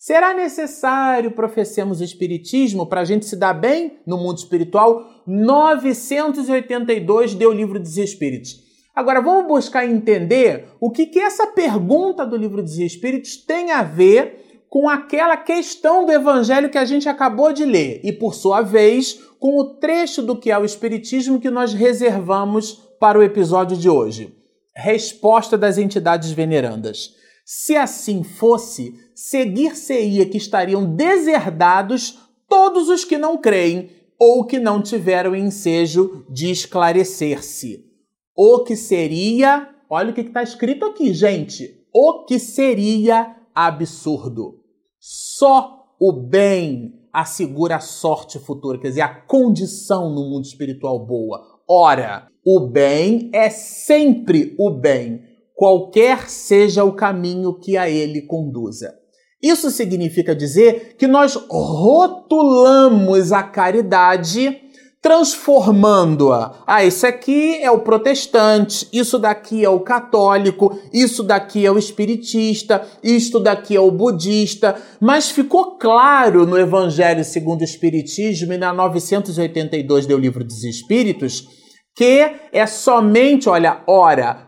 Será 0.04 0.34
necessário 0.34 1.30
professemos 1.30 2.00
o 2.00 2.04
Espiritismo 2.04 2.88
para 2.88 3.02
a 3.02 3.04
gente 3.04 3.24
se 3.24 3.36
dar 3.36 3.52
bem 3.52 4.00
no 4.04 4.16
mundo 4.16 4.38
espiritual? 4.38 5.22
982 5.24 7.36
deu 7.36 7.50
o 7.50 7.52
livro 7.52 7.78
dos 7.78 7.96
Espíritos. 7.96 8.58
Agora 8.92 9.20
vamos 9.20 9.46
buscar 9.46 9.86
entender 9.86 10.66
o 10.80 10.90
que, 10.90 11.06
que 11.06 11.20
essa 11.20 11.46
pergunta 11.46 12.26
do 12.26 12.36
livro 12.36 12.60
dos 12.60 12.80
Espíritos 12.80 13.36
tem 13.36 13.70
a 13.70 13.84
ver 13.84 14.64
com 14.68 14.88
aquela 14.88 15.36
questão 15.36 16.04
do 16.04 16.10
Evangelho 16.10 16.68
que 16.68 16.78
a 16.78 16.84
gente 16.84 17.08
acabou 17.08 17.52
de 17.52 17.64
ler 17.64 18.00
e, 18.02 18.12
por 18.12 18.34
sua 18.34 18.60
vez, 18.60 19.20
com 19.38 19.56
o 19.56 19.74
trecho 19.74 20.20
do 20.20 20.36
que 20.36 20.50
é 20.50 20.58
o 20.58 20.64
Espiritismo 20.64 21.38
que 21.38 21.48
nós 21.48 21.72
reservamos 21.72 22.72
para 22.98 23.16
o 23.16 23.22
episódio 23.22 23.76
de 23.76 23.88
hoje. 23.88 24.36
Resposta 24.74 25.56
das 25.56 25.78
entidades 25.78 26.32
venerandas. 26.32 27.22
Se 27.44 27.76
assim 27.76 28.22
fosse, 28.22 28.94
seguir-se-ia 29.24 30.26
que 30.26 30.36
estariam 30.36 30.84
deserdados 30.96 32.18
todos 32.48 32.88
os 32.88 33.04
que 33.04 33.16
não 33.16 33.38
creem 33.38 33.88
ou 34.18 34.44
que 34.44 34.58
não 34.58 34.82
tiveram 34.82 35.36
ensejo 35.36 36.26
de 36.28 36.50
esclarecer-se. 36.50 37.86
O 38.34 38.64
que 38.64 38.74
seria, 38.74 39.68
olha 39.88 40.10
o 40.10 40.12
que 40.12 40.22
está 40.22 40.42
escrito 40.42 40.84
aqui, 40.84 41.14
gente. 41.14 41.86
O 41.94 42.24
que 42.24 42.36
seria 42.40 43.36
absurdo. 43.54 44.58
Só 44.98 45.94
o 46.00 46.12
bem 46.12 46.92
assegura 47.12 47.76
a 47.76 47.80
sorte 47.80 48.40
futura, 48.40 48.80
quer 48.80 48.88
dizer, 48.88 49.02
a 49.02 49.14
condição 49.14 50.12
no 50.12 50.30
mundo 50.30 50.46
espiritual 50.46 50.98
boa. 50.98 51.40
Ora, 51.68 52.26
o 52.44 52.58
bem 52.66 53.30
é 53.32 53.48
sempre 53.50 54.56
o 54.58 54.68
bem, 54.68 55.22
qualquer 55.54 56.28
seja 56.28 56.82
o 56.82 56.92
caminho 56.92 57.56
que 57.56 57.76
a 57.76 57.88
ele 57.88 58.22
conduza. 58.22 59.00
Isso 59.42 59.70
significa 59.70 60.34
dizer 60.34 60.94
que 60.96 61.08
nós 61.08 61.34
rotulamos 61.34 63.32
a 63.32 63.42
caridade 63.42 64.60
transformando-a. 65.02 66.62
Ah, 66.64 66.84
isso 66.84 67.04
aqui 67.04 67.56
é 67.56 67.68
o 67.68 67.80
protestante, 67.80 68.86
isso 68.92 69.18
daqui 69.18 69.64
é 69.64 69.68
o 69.68 69.80
católico, 69.80 70.78
isso 70.92 71.24
daqui 71.24 71.66
é 71.66 71.72
o 71.72 71.76
espiritista, 71.76 72.86
isto 73.02 73.40
daqui 73.40 73.74
é 73.74 73.80
o 73.80 73.90
budista. 73.90 74.76
Mas 75.00 75.28
ficou 75.28 75.72
claro 75.72 76.46
no 76.46 76.56
Evangelho 76.56 77.24
segundo 77.24 77.62
o 77.62 77.64
Espiritismo 77.64 78.52
e 78.52 78.58
na 78.58 78.72
982 78.72 80.06
do 80.06 80.16
Livro 80.16 80.44
dos 80.44 80.62
Espíritos 80.62 81.61
que 81.94 82.32
é 82.52 82.66
somente, 82.66 83.48
olha, 83.48 83.82
ora, 83.86 84.46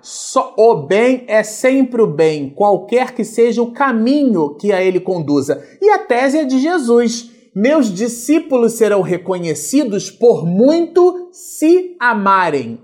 o 0.56 0.74
bem 0.76 1.24
é 1.26 1.42
sempre 1.42 2.00
o 2.00 2.06
bem, 2.06 2.50
qualquer 2.50 3.14
que 3.14 3.24
seja 3.24 3.62
o 3.62 3.72
caminho 3.72 4.54
que 4.54 4.72
a 4.72 4.82
ele 4.82 5.00
conduza. 5.00 5.62
E 5.80 5.90
a 5.90 5.98
tese 5.98 6.38
é 6.38 6.44
de 6.44 6.58
Jesus 6.58 7.34
meus 7.54 7.94
discípulos 7.94 8.72
serão 8.72 9.00
reconhecidos 9.00 10.10
por 10.10 10.44
muito 10.44 11.28
se 11.30 11.94
amarem. 12.00 12.80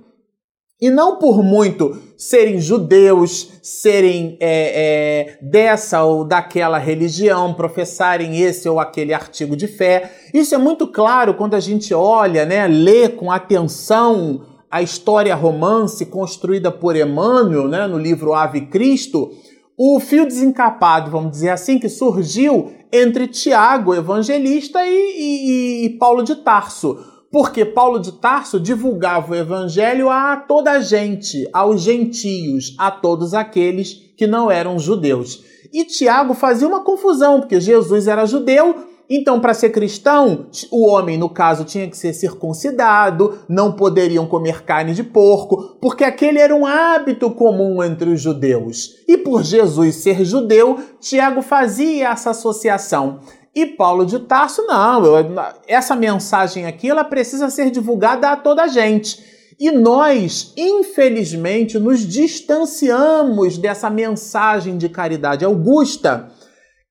E 0.81 0.88
não 0.88 1.19
por 1.19 1.43
muito 1.43 2.00
serem 2.17 2.59
judeus, 2.59 3.50
serem 3.62 4.38
é, 4.40 5.35
é, 5.35 5.38
dessa 5.43 6.05
ou 6.05 6.25
daquela 6.25 6.79
religião, 6.79 7.52
professarem 7.52 8.40
esse 8.40 8.67
ou 8.69 8.79
aquele 8.79 9.12
artigo 9.12 9.57
de 9.57 9.67
fé. 9.67 10.11
Isso 10.33 10.55
é 10.55 10.59
muito 10.59 10.87
claro 10.87 11.35
quando 11.35 11.55
a 11.55 11.61
gente 11.61 11.93
olha, 11.93 12.47
né, 12.47 12.67
lê 12.67 13.09
com 13.09 13.31
atenção 13.31 14.47
a 14.70 14.80
história 14.80 15.34
romance 15.34 16.06
construída 16.06 16.70
por 16.70 16.94
Emmanuel, 16.94 17.66
né, 17.66 17.86
no 17.86 17.98
livro 17.98 18.32
Ave 18.32 18.62
Cristo, 18.62 19.30
o 19.76 19.98
fio 19.98 20.24
desencapado, 20.26 21.10
vamos 21.10 21.32
dizer 21.32 21.48
assim, 21.48 21.78
que 21.78 21.88
surgiu 21.88 22.70
entre 22.92 23.26
Tiago, 23.26 23.94
evangelista, 23.94 24.86
e, 24.86 24.90
e, 24.90 25.86
e 25.86 25.90
Paulo 25.98 26.22
de 26.22 26.36
Tarso. 26.36 26.98
Porque 27.32 27.64
Paulo 27.64 27.98
de 27.98 28.12
Tarso 28.12 28.60
divulgava 28.60 29.32
o 29.32 29.36
evangelho 29.36 30.10
a 30.10 30.36
toda 30.36 30.72
a 30.72 30.80
gente, 30.80 31.48
aos 31.52 31.80
gentios, 31.80 32.74
a 32.78 32.90
todos 32.90 33.34
aqueles 33.34 33.94
que 34.16 34.26
não 34.26 34.50
eram 34.50 34.78
judeus. 34.78 35.42
E 35.72 35.84
Tiago 35.84 36.34
fazia 36.34 36.66
uma 36.68 36.84
confusão, 36.84 37.40
porque 37.40 37.60
Jesus 37.60 38.06
era 38.08 38.26
judeu 38.26 38.84
então, 39.12 39.40
para 39.40 39.52
ser 39.52 39.71
cristão, 39.71 40.47
o 40.71 40.87
homem, 40.87 41.19
no 41.19 41.29
caso, 41.29 41.64
tinha 41.64 41.90
que 41.90 41.97
ser 41.97 42.12
circuncidado, 42.12 43.40
não 43.49 43.73
poderiam 43.73 44.25
comer 44.25 44.62
carne 44.62 44.95
de 44.95 45.02
porco, 45.02 45.76
porque 45.81 46.05
aquele 46.05 46.38
era 46.38 46.55
um 46.55 46.64
hábito 46.64 47.29
comum 47.33 47.83
entre 47.83 48.09
os 48.11 48.21
judeus. 48.21 49.02
E 49.09 49.19
por 49.19 49.43
Jesus 49.43 49.97
ser 49.97 50.25
judeu, 50.25 50.79
Tiago 51.00 51.43
fazia 51.43 52.11
essa 52.11 52.31
associação. 52.31 53.19
E 53.52 53.67
Paulo 53.67 54.07
de 54.07 54.21
Tarso, 54.21 54.62
não, 54.62 55.05
eu, 55.05 55.35
essa 55.67 55.97
mensagem 55.97 56.67
aqui 56.67 56.88
ela 56.88 57.02
precisa 57.02 57.50
ser 57.50 57.73
divulgada 57.73 58.31
a 58.31 58.37
toda 58.37 58.62
a 58.62 58.69
gente. 58.69 59.19
E 59.59 59.73
nós, 59.73 60.55
infelizmente, 60.57 61.81
nos 61.81 62.07
distanciamos 62.07 63.59
dessa 63.59 63.90
mensagem 63.90 64.79
de 64.79 64.88
caridade 64.88 65.45
augusta 65.45 66.31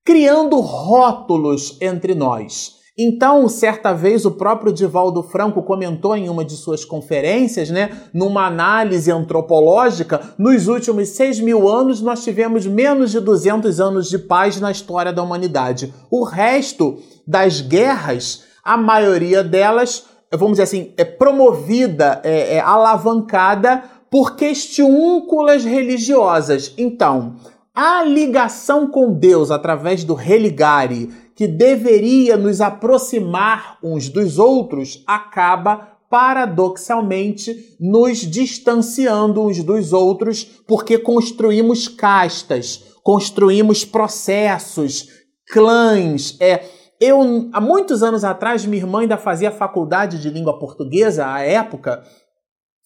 criando 0.09 0.59
rótulos 0.59 1.77
entre 1.79 2.15
nós. 2.15 2.77
Então, 2.97 3.47
certa 3.47 3.93
vez, 3.93 4.25
o 4.25 4.31
próprio 4.31 4.73
Divaldo 4.73 5.21
Franco 5.21 5.61
comentou 5.61 6.15
em 6.15 6.27
uma 6.27 6.43
de 6.43 6.53
suas 6.53 6.83
conferências, 6.83 7.69
né, 7.69 7.91
numa 8.11 8.47
análise 8.47 9.11
antropológica, 9.11 10.19
nos 10.35 10.67
últimos 10.67 11.09
6 11.09 11.41
mil 11.41 11.69
anos 11.69 12.01
nós 12.01 12.23
tivemos 12.23 12.65
menos 12.65 13.11
de 13.11 13.19
200 13.19 13.79
anos 13.79 14.09
de 14.09 14.17
paz 14.17 14.59
na 14.59 14.71
história 14.71 15.13
da 15.13 15.21
humanidade. 15.21 15.93
O 16.09 16.23
resto 16.23 16.97
das 17.27 17.61
guerras, 17.61 18.45
a 18.63 18.75
maioria 18.75 19.43
delas, 19.43 20.05
vamos 20.31 20.53
dizer 20.53 20.63
assim, 20.63 20.91
é 20.97 21.05
promovida, 21.05 22.19
é, 22.23 22.55
é 22.55 22.59
alavancada 22.59 23.83
por 24.09 24.35
questiúnculas 24.35 25.63
religiosas. 25.63 26.73
Então, 26.79 27.35
a 27.81 28.03
ligação 28.03 28.87
com 28.87 29.13
Deus 29.13 29.49
através 29.49 30.03
do 30.03 30.13
religare, 30.13 31.09
que 31.33 31.47
deveria 31.47 32.35
nos 32.35 32.59
aproximar 32.59 33.77
uns 33.81 34.09
dos 34.09 34.37
outros, 34.37 35.01
acaba 35.07 35.97
paradoxalmente 36.09 37.77
nos 37.79 38.17
distanciando 38.17 39.41
uns 39.41 39.63
dos 39.63 39.93
outros, 39.93 40.43
porque 40.67 40.97
construímos 40.97 41.87
castas, 41.87 42.83
construímos 43.01 43.85
processos, 43.85 45.07
clãs. 45.47 46.35
É, 46.41 46.65
eu, 46.99 47.49
há 47.53 47.61
muitos 47.61 48.03
anos 48.03 48.25
atrás, 48.25 48.65
minha 48.65 48.83
irmã 48.83 48.99
ainda 48.99 49.15
fazia 49.15 49.51
faculdade 49.51 50.21
de 50.21 50.29
língua 50.29 50.59
portuguesa 50.59 51.31
à 51.31 51.39
época, 51.39 52.03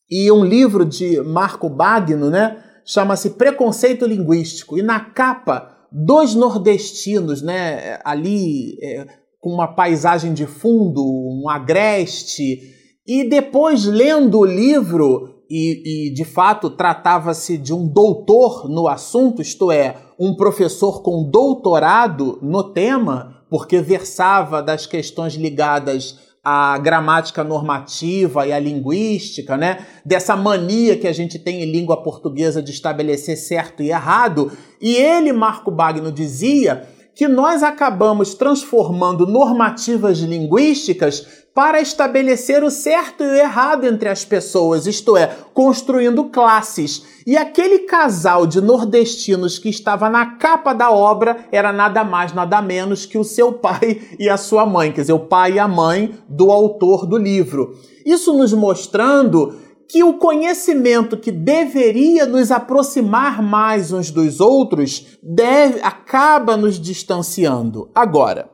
e 0.07 0.31
um 0.31 0.45
livro 0.45 0.85
de 0.85 1.19
Marco 1.21 1.67
Bagno, 1.67 2.29
né, 2.29 2.63
chama-se 2.85 3.31
Preconceito 3.31 4.05
Linguístico, 4.05 4.77
e 4.77 4.81
na 4.81 4.99
capa, 4.99 5.75
dois 5.91 6.35
nordestinos, 6.35 7.41
né, 7.41 7.99
ali 8.03 8.77
é, 8.81 9.05
com 9.39 9.51
uma 9.51 9.67
paisagem 9.67 10.33
de 10.33 10.45
fundo, 10.45 11.03
um 11.03 11.49
agreste, 11.49 12.59
e 13.05 13.27
depois 13.29 13.85
lendo 13.85 14.39
o 14.39 14.45
livro, 14.45 15.43
e, 15.49 16.07
e 16.07 16.13
de 16.13 16.23
fato 16.23 16.69
tratava-se 16.69 17.57
de 17.57 17.73
um 17.73 17.87
doutor 17.87 18.69
no 18.69 18.87
assunto, 18.87 19.41
isto 19.41 19.71
é, 19.71 19.97
um 20.19 20.35
professor 20.35 21.01
com 21.01 21.29
doutorado 21.29 22.39
no 22.41 22.63
tema, 22.73 23.43
porque 23.49 23.79
versava 23.79 24.63
das 24.63 24.87
questões 24.87 25.35
ligadas 25.35 26.32
à 26.43 26.77
gramática 26.77 27.43
normativa 27.43 28.45
e 28.45 28.51
à 28.51 28.59
linguística, 28.59 29.55
né? 29.55 29.85
Dessa 30.05 30.35
mania 30.35 30.97
que 30.97 31.07
a 31.07 31.13
gente 31.13 31.39
tem 31.39 31.63
em 31.63 31.71
língua 31.71 32.03
portuguesa 32.03 32.61
de 32.61 32.71
estabelecer 32.71 33.37
certo 33.37 33.81
e 33.81 33.89
errado. 33.89 34.51
E 34.81 34.95
ele, 34.95 35.31
Marco 35.31 35.71
Bagno, 35.71 36.11
dizia 36.11 36.85
que 37.15 37.27
nós 37.27 37.61
acabamos 37.61 38.33
transformando 38.33 39.27
normativas 39.27 40.19
linguísticas 40.19 41.43
para 41.53 41.79
estabelecer 41.79 42.63
o 42.63 42.71
certo 42.71 43.23
e 43.23 43.27
o 43.27 43.35
errado 43.35 43.85
entre 43.85 44.09
as 44.09 44.25
pessoas, 44.25 44.87
isto 44.87 45.15
é, 45.15 45.35
construindo 45.53 46.23
classes. 46.25 47.05
E 47.27 47.37
aquele 47.37 47.79
casal 47.79 48.47
de 48.47 48.59
nordestinos 48.59 49.59
que 49.59 49.69
estava 49.69 50.09
na 50.09 50.25
capa 50.37 50.73
da 50.73 50.89
obra 50.89 51.45
era 51.51 51.71
nada 51.71 52.03
mais, 52.03 52.33
nada 52.33 52.59
menos 52.59 53.05
que 53.05 53.19
o 53.19 53.23
seu 53.23 53.53
pai 53.53 54.01
e 54.17 54.27
a 54.27 54.35
sua 54.35 54.65
mãe, 54.65 54.91
quer 54.91 55.01
dizer, 55.01 55.13
o 55.13 55.19
pai 55.19 55.53
e 55.53 55.59
a 55.59 55.67
mãe 55.67 56.15
do 56.27 56.51
autor 56.51 57.05
do 57.05 57.17
livro. 57.17 57.77
Isso 58.03 58.33
nos 58.33 58.51
mostrando 58.51 59.55
que 59.93 60.03
o 60.03 60.15
conhecimento 60.17 61.15
que 61.15 61.31
deveria 61.31 62.25
nos 62.25 62.49
aproximar 62.49 63.43
mais 63.43 63.91
uns 63.91 64.09
dos 64.09 64.39
outros 64.39 65.19
deve, 65.21 65.81
acaba 65.83 66.57
nos 66.57 66.79
distanciando. 66.79 67.91
Agora, 67.93 68.49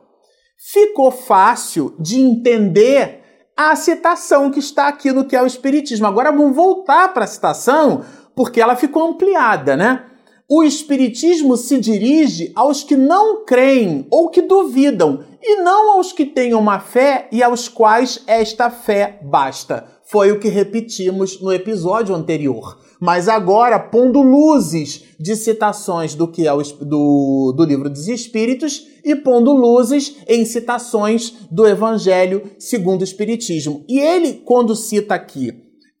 ficou 0.70 1.10
fácil 1.10 1.94
de 1.98 2.20
entender 2.20 3.22
a 3.56 3.74
citação 3.74 4.50
que 4.50 4.58
está 4.58 4.88
aqui 4.88 5.12
no 5.12 5.24
que 5.24 5.34
é 5.34 5.42
o 5.42 5.46
Espiritismo. 5.46 6.06
Agora 6.06 6.30
vamos 6.30 6.54
voltar 6.54 7.14
para 7.14 7.24
a 7.24 7.26
citação, 7.26 8.04
porque 8.36 8.60
ela 8.60 8.76
ficou 8.76 9.08
ampliada, 9.08 9.74
né? 9.78 10.04
O 10.46 10.62
Espiritismo 10.62 11.56
se 11.56 11.80
dirige 11.80 12.52
aos 12.54 12.82
que 12.82 12.98
não 12.98 13.46
creem 13.46 14.06
ou 14.10 14.28
que 14.28 14.42
duvidam, 14.42 15.24
e 15.42 15.62
não 15.62 15.92
aos 15.92 16.12
que 16.12 16.26
têm 16.26 16.52
uma 16.52 16.80
fé 16.80 17.28
e 17.32 17.42
aos 17.42 17.66
quais 17.66 18.22
esta 18.26 18.68
fé 18.68 19.18
basta. 19.22 19.99
Foi 20.10 20.32
o 20.32 20.40
que 20.40 20.48
repetimos 20.48 21.40
no 21.40 21.52
episódio 21.52 22.14
anterior 22.14 22.78
mas 23.00 23.28
agora 23.28 23.78
pondo 23.78 24.20
luzes 24.20 25.04
de 25.18 25.34
citações 25.34 26.14
do 26.14 26.28
que 26.28 26.46
é 26.46 26.52
o, 26.52 26.62
do, 26.62 27.54
do 27.56 27.64
livro 27.64 27.88
dos 27.88 28.06
Espíritos 28.06 28.86
e 29.02 29.16
pondo 29.16 29.52
luzes 29.52 30.16
em 30.28 30.44
citações 30.44 31.32
do 31.50 31.66
Evangelho 31.66 32.52
segundo 32.58 33.00
o 33.00 33.04
Espiritismo. 33.04 33.84
E 33.88 33.98
ele, 33.98 34.34
quando 34.44 34.76
cita 34.76 35.14
aqui 35.14 35.50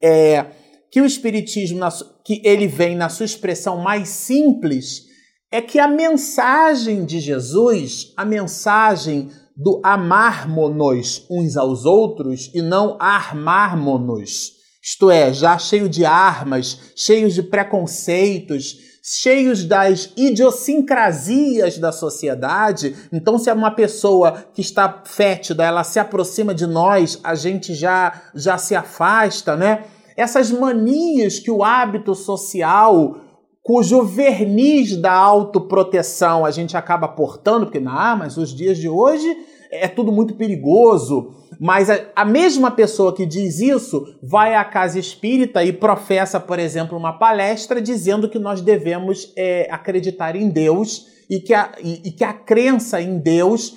é, 0.02 0.46
que 0.90 1.00
o 1.00 1.06
Espiritismo, 1.06 1.80
que 2.22 2.42
ele 2.44 2.66
vem 2.66 2.94
na 2.94 3.08
sua 3.08 3.24
expressão 3.24 3.78
mais 3.78 4.10
simples, 4.10 5.06
é 5.50 5.62
que 5.62 5.78
a 5.78 5.88
mensagem 5.88 7.06
de 7.06 7.18
Jesus, 7.18 8.12
a 8.14 8.26
mensagem 8.26 9.30
do 9.62 9.80
amarmos 9.84 11.26
uns 11.30 11.56
aos 11.56 11.84
outros 11.84 12.50
e 12.54 12.62
não 12.62 12.96
armarmos 12.98 14.60
isto 14.82 15.10
é, 15.10 15.32
já 15.32 15.58
cheio 15.58 15.88
de 15.88 16.06
armas, 16.06 16.92
cheios 16.96 17.34
de 17.34 17.42
preconceitos, 17.42 18.78
cheios 19.02 19.62
das 19.62 20.10
idiosincrasias 20.16 21.76
da 21.76 21.92
sociedade. 21.92 22.96
Então, 23.12 23.38
se 23.38 23.50
é 23.50 23.52
uma 23.52 23.70
pessoa 23.70 24.46
que 24.54 24.62
está 24.62 25.02
fétida, 25.04 25.64
ela 25.64 25.84
se 25.84 25.98
aproxima 25.98 26.54
de 26.54 26.66
nós, 26.66 27.20
a 27.22 27.34
gente 27.34 27.74
já 27.74 28.22
já 28.34 28.56
se 28.56 28.74
afasta, 28.74 29.54
né? 29.54 29.84
Essas 30.16 30.50
manias 30.50 31.38
que 31.38 31.50
o 31.50 31.62
hábito 31.62 32.14
social, 32.14 33.20
cujo 33.62 34.02
verniz 34.02 34.96
da 34.96 35.12
autoproteção 35.12 36.46
a 36.46 36.50
gente 36.50 36.74
acaba 36.74 37.06
portando, 37.06 37.66
porque, 37.66 37.82
ah, 37.86 38.16
mas 38.16 38.38
os 38.38 38.54
dias 38.54 38.78
de 38.78 38.88
hoje 38.88 39.36
é 39.70 39.88
tudo 39.88 40.10
muito 40.10 40.34
perigoso. 40.34 41.34
Mas 41.58 41.90
a, 41.90 41.98
a, 42.16 42.24
mesma 42.24 42.70
pessoa 42.70 43.14
que 43.14 43.26
diz 43.26 43.60
isso 43.60 44.04
vai 44.22 44.54
à 44.54 44.64
casa 44.64 44.98
espírita 44.98 45.62
e 45.62 45.72
professa, 45.72 46.40
por 46.40 46.58
exemplo, 46.58 46.96
uma 46.96 47.18
palestra 47.18 47.80
dizendo 47.80 48.30
que 48.30 48.38
nós 48.38 48.60
devemos 48.60 49.32
é, 49.36 49.68
acreditar 49.70 50.34
em 50.34 50.48
Deus 50.48 51.06
e 51.28 51.38
que, 51.38 51.52
a, 51.52 51.72
e, 51.82 52.08
e 52.08 52.12
que 52.12 52.24
a 52.24 52.32
crença 52.32 53.00
em 53.00 53.18
Deus 53.18 53.76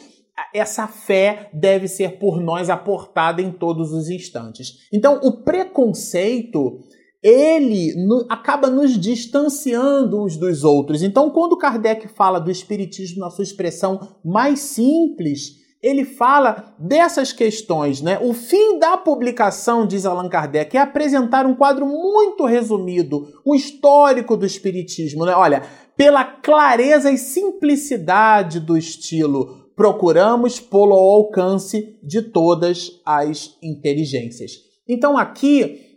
essa 0.53 0.87
fé 0.87 1.49
deve 1.53 1.87
ser 1.87 2.17
por 2.17 2.41
nós 2.41 2.69
aportada 2.69 3.41
em 3.41 3.51
todos 3.51 3.91
os 3.91 4.09
instantes. 4.09 4.87
Então, 4.91 5.19
o 5.23 5.43
preconceito 5.43 6.79
ele 7.21 7.93
acaba 8.27 8.69
nos 8.69 8.99
distanciando 8.99 10.21
uns 10.21 10.35
dos 10.35 10.63
outros. 10.65 11.01
Então, 11.01 11.29
quando 11.29 11.57
Kardec 11.57 12.09
fala 12.09 12.39
do 12.39 12.51
espiritismo 12.51 13.21
na 13.21 13.29
sua 13.29 13.43
expressão 13.43 14.17
mais 14.25 14.59
simples, 14.59 15.62
ele 15.83 16.05
fala 16.05 16.73
dessas 16.79 17.33
questões, 17.33 18.01
né? 18.01 18.17
O 18.21 18.33
fim 18.33 18.79
da 18.79 18.95
publicação, 18.95 19.85
diz 19.85 20.05
Allan 20.05 20.29
Kardec, 20.29 20.77
é 20.77 20.79
apresentar 20.79 21.45
um 21.45 21.53
quadro 21.53 21.85
muito 21.85 22.45
resumido, 22.45 23.27
um 23.45 23.53
histórico 23.53 24.37
do 24.37 24.45
espiritismo, 24.45 25.25
né? 25.25 25.35
Olha, 25.35 25.63
pela 25.97 26.23
clareza 26.23 27.11
e 27.11 27.17
simplicidade 27.17 28.61
do 28.61 28.77
estilo, 28.77 29.69
procuramos 29.75 30.57
pô-lo 30.57 30.93
ao 30.93 31.09
alcance 31.09 31.99
de 32.01 32.21
todas 32.21 33.01
as 33.05 33.57
inteligências. 33.61 34.53
Então 34.87 35.17
aqui 35.17 35.91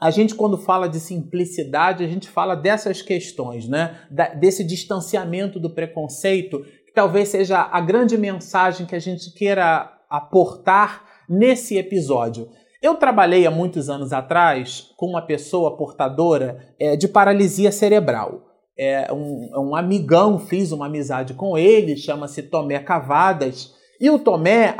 a 0.00 0.12
gente, 0.12 0.32
quando 0.32 0.56
fala 0.56 0.88
de 0.88 1.00
simplicidade, 1.00 2.04
a 2.04 2.06
gente 2.06 2.28
fala 2.28 2.54
dessas 2.54 3.02
questões, 3.02 3.68
né? 3.68 3.98
Da, 4.08 4.28
desse 4.28 4.62
distanciamento 4.62 5.58
do 5.58 5.74
preconceito 5.74 6.64
talvez 6.98 7.28
seja 7.28 7.60
a 7.60 7.80
grande 7.80 8.18
mensagem 8.18 8.84
que 8.84 8.96
a 8.96 8.98
gente 8.98 9.30
queira 9.30 9.88
aportar 10.10 11.04
nesse 11.28 11.78
episódio. 11.78 12.48
Eu 12.82 12.96
trabalhei 12.96 13.46
há 13.46 13.52
muitos 13.52 13.88
anos 13.88 14.12
atrás 14.12 14.90
com 14.96 15.06
uma 15.06 15.22
pessoa 15.22 15.76
portadora 15.76 16.74
é, 16.76 16.96
de 16.96 17.06
paralisia 17.06 17.70
cerebral. 17.70 18.42
É 18.76 19.12
um, 19.12 19.48
um, 19.56 19.76
amigão, 19.76 20.40
fiz 20.40 20.72
uma 20.72 20.86
amizade 20.86 21.34
com 21.34 21.56
ele, 21.56 21.96
chama-se 21.96 22.42
Tomé 22.42 22.80
Cavadas. 22.80 23.76
E 24.00 24.08
o 24.10 24.18
Tomé, 24.18 24.76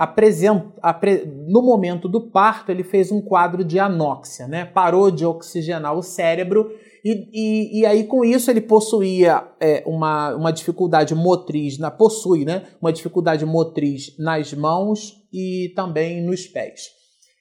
no 1.49 1.61
momento 1.61 2.09
do 2.09 2.21
parto, 2.21 2.71
ele 2.71 2.85
fez 2.85 3.11
um 3.11 3.21
quadro 3.21 3.65
de 3.65 3.79
anóxia, 3.79 4.47
né? 4.47 4.65
parou 4.65 5.11
de 5.11 5.27
oxigenar 5.27 5.97
o 5.97 6.03
cérebro 6.03 6.71
e, 7.05 7.29
e, 7.33 7.81
e 7.81 7.87
aí, 7.87 8.05
com 8.05 8.25
isso, 8.25 8.51
ele 8.51 8.61
possuía 8.61 9.43
é, 9.61 9.83
uma, 9.87 10.35
uma 10.35 10.53
dificuldade 10.53 11.15
motriz, 11.15 11.79
na, 11.79 11.91
possui 11.91 12.45
né, 12.45 12.65
uma 12.81 12.93
dificuldade 12.93 13.45
motriz 13.47 14.15
nas 14.19 14.53
mãos 14.53 15.15
e 15.33 15.73
também 15.75 16.23
nos 16.23 16.47
pés. 16.47 16.89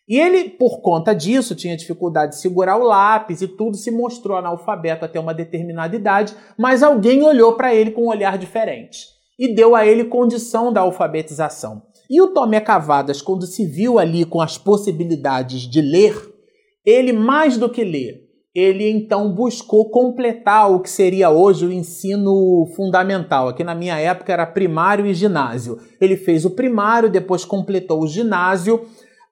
E 0.07 0.17
ele, 0.17 0.49
por 0.51 0.81
conta 0.81 1.13
disso, 1.13 1.53
tinha 1.53 1.75
dificuldade 1.75 2.33
de 2.33 2.39
segurar 2.39 2.77
o 2.77 2.83
lápis 2.83 3.41
e 3.41 3.47
tudo, 3.47 3.75
se 3.75 3.91
mostrou 3.91 4.37
analfabeto 4.37 5.03
até 5.03 5.19
uma 5.19 5.33
determinada 5.33 5.95
idade, 5.95 6.33
mas 6.57 6.81
alguém 6.81 7.21
olhou 7.21 7.53
para 7.53 7.75
ele 7.75 7.91
com 7.91 8.03
um 8.03 8.09
olhar 8.09 8.37
diferente 8.37 9.16
e 9.37 9.53
deu 9.53 9.75
a 9.75 9.85
ele 9.85 10.05
condição 10.05 10.71
da 10.71 10.81
alfabetização. 10.81 11.81
E 12.09 12.21
o 12.21 12.27
Tomé 12.27 12.61
Cavadas, 12.61 13.21
quando 13.21 13.45
se 13.45 13.65
viu 13.65 13.99
ali 13.99 14.25
com 14.25 14.41
as 14.41 14.57
possibilidades 14.57 15.61
de 15.61 15.81
ler, 15.81 16.15
ele 16.85 17.11
mais 17.11 17.57
do 17.57 17.69
que 17.69 17.83
ler, 17.83 18.27
ele 18.55 18.89
então 18.89 19.31
buscou 19.31 19.91
completar 19.91 20.71
o 20.71 20.79
que 20.79 20.89
seria 20.89 21.29
hoje 21.29 21.65
o 21.65 21.71
ensino 21.71 22.65
fundamental. 22.75 23.49
Aqui 23.49 23.63
na 23.63 23.75
minha 23.75 23.99
época 23.99 24.33
era 24.33 24.47
primário 24.47 25.05
e 25.05 25.13
ginásio. 25.13 25.77
Ele 26.01 26.17
fez 26.17 26.43
o 26.43 26.49
primário, 26.49 27.07
depois 27.07 27.45
completou 27.45 28.01
o 28.01 28.07
ginásio. 28.07 28.83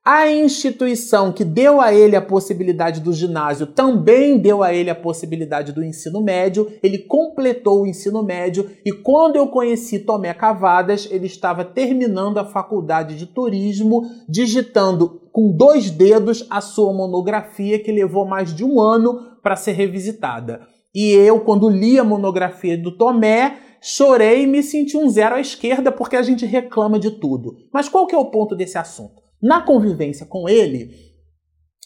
A 0.08 0.30
instituição 0.30 1.32
que 1.32 1.44
deu 1.44 1.82
a 1.82 1.92
ele 1.92 2.16
a 2.16 2.22
possibilidade 2.22 3.02
do 3.02 3.12
ginásio 3.12 3.66
também 3.66 4.38
deu 4.38 4.62
a 4.62 4.72
ele 4.72 4.92
a 4.92 4.94
possibilidade 4.94 5.72
do 5.72 5.84
ensino 5.84 6.22
médio. 6.22 6.72
Ele 6.84 7.00
completou 7.00 7.82
o 7.82 7.88
ensino 7.88 8.22
médio 8.22 8.70
e 8.86 8.92
quando 8.92 9.38
eu 9.38 9.48
conheci 9.48 9.98
Tomé 9.98 10.32
Cavadas, 10.36 11.08
ele 11.10 11.26
estava 11.26 11.66
terminando 11.66 12.38
a 12.38 12.46
faculdade 12.46 13.18
de 13.18 13.26
turismo, 13.26 14.04
digitando 14.30 15.24
com 15.32 15.52
dois 15.52 15.90
dedos 15.90 16.46
a 16.52 16.62
sua 16.62 16.94
monografia 16.94 17.80
que 17.80 17.92
levou 17.92 18.28
mais 18.28 18.54
de 18.54 18.64
um 18.64 18.80
ano 18.80 19.40
para 19.42 19.56
ser 19.56 19.72
revisitada. 19.72 20.68
E 20.94 21.14
eu, 21.14 21.40
quando 21.40 21.68
li 21.68 21.98
a 21.98 22.04
monografia 22.04 22.78
do 22.78 22.96
Tomé, 22.96 23.58
chorei 23.82 24.44
e 24.44 24.48
me 24.48 24.62
senti 24.62 24.96
um 24.96 25.10
zero 25.10 25.34
à 25.34 25.40
esquerda 25.40 25.92
porque 25.92 26.16
a 26.16 26.22
gente 26.22 26.46
reclama 26.46 27.00
de 27.00 27.10
tudo. 27.10 27.56
Mas 27.74 27.90
qual 27.90 28.06
que 28.06 28.14
é 28.14 28.18
o 28.20 28.26
ponto 28.26 28.56
desse 28.56 28.78
assunto? 28.78 29.25
Na 29.46 29.62
convivência 29.62 30.26
com 30.26 30.50
ele, 30.50 30.90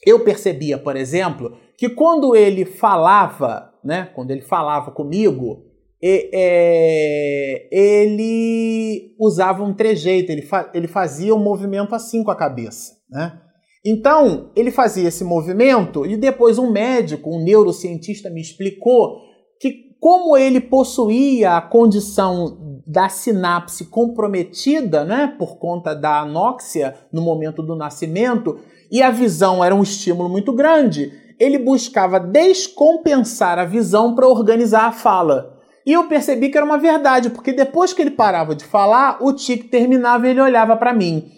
eu 0.08 0.24
percebia, 0.24 0.78
por 0.78 0.95
exemplo, 0.95 1.58
que 1.78 1.89
quando 1.89 2.34
ele 2.34 2.63
falava, 2.63 3.74
né, 3.84 4.10
quando 4.15 4.32
ele 4.32 4.43
falava 4.43 4.91
comigo, 4.91 5.65
é, 6.02 7.67
ele 7.69 9.13
usava 9.19 9.62
um 9.62 9.74
trejeito, 9.74 10.32
ele, 10.32 10.43
fa 10.43 10.72
ele 10.74 10.88
fazia 10.88 11.36
um 11.36 11.43
movimento 11.43 11.93
assim 11.93 12.24
com 12.24 12.32
a 12.32 12.36
cabeça, 12.38 12.93
né? 13.10 13.41
Então, 13.86 14.52
ele 14.56 14.72
fazia 14.72 15.10
esse 15.10 15.26
movimento 15.26 16.06
e 16.06 16.15
depois 16.15 16.58
um 16.58 16.72
médico, 16.72 17.30
um 17.30 17.43
neurocientista 17.43 18.30
me 18.30 18.39
explicou 18.39 19.17
que 19.60 19.98
como 20.00 20.38
ele 20.38 20.62
possuía 20.62 21.58
a 21.58 21.62
condição 21.62 22.69
da 22.89 23.08
sinapse 23.08 23.86
comprometida, 23.86 25.06
né, 25.06 25.36
por 25.38 25.60
conta 25.60 25.93
da 25.93 26.21
anóxia 26.21 26.95
no 27.13 27.21
momento 27.21 27.62
do 27.62 27.75
nascimento, 27.75 28.58
e 28.91 29.04
a 29.04 29.12
visão 29.12 29.63
era 29.63 29.75
um 29.75 29.84
estímulo 29.84 30.28
muito 30.28 30.52
grande, 30.52 31.13
ele 31.39 31.60
buscava 31.60 32.19
descompensar 32.19 33.60
a 33.60 33.63
visão 33.63 34.15
para 34.15 34.28
organizar 34.28 34.88
a 34.88 34.91
fala. 34.91 35.60
E 35.86 35.93
eu 35.93 36.08
percebi 36.08 36.49
que 36.49 36.58
era 36.58 36.65
uma 36.65 36.80
verdade, 36.80 37.30
porque 37.30 37.54
depois 37.54 37.93
que 37.93 38.02
ele 38.02 38.10
parava 38.10 38.56
de 38.56 38.65
falar, 38.65 39.19
o 39.21 39.34
tique 39.34 39.67
terminava 39.67 40.28
e 40.28 40.32
ele 40.32 40.41
olhava 40.41 40.75
para 40.75 40.91
mim. 40.91 41.32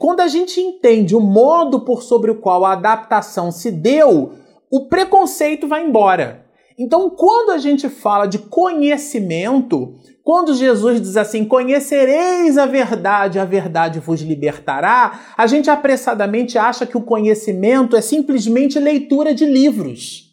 Quando 0.00 0.20
a 0.20 0.26
gente 0.26 0.60
entende 0.60 1.14
o 1.14 1.20
modo 1.20 1.84
por 1.84 2.02
sobre 2.02 2.32
o 2.32 2.40
qual 2.40 2.64
a 2.64 2.72
adaptação 2.72 3.52
se 3.52 3.70
deu, 3.70 4.32
o 4.68 4.88
preconceito 4.88 5.68
vai 5.68 5.86
embora. 5.86 6.45
Então, 6.78 7.08
quando 7.08 7.50
a 7.50 7.58
gente 7.58 7.88
fala 7.88 8.26
de 8.26 8.38
conhecimento, 8.38 9.98
quando 10.22 10.54
Jesus 10.54 11.00
diz 11.00 11.16
assim: 11.16 11.44
Conhecereis 11.44 12.58
a 12.58 12.66
verdade, 12.66 13.38
a 13.38 13.44
verdade 13.46 13.98
vos 13.98 14.20
libertará, 14.20 15.20
a 15.36 15.46
gente 15.46 15.70
apressadamente 15.70 16.58
acha 16.58 16.84
que 16.84 16.96
o 16.96 17.02
conhecimento 17.02 17.96
é 17.96 18.02
simplesmente 18.02 18.78
leitura 18.78 19.34
de 19.34 19.46
livros. 19.46 20.26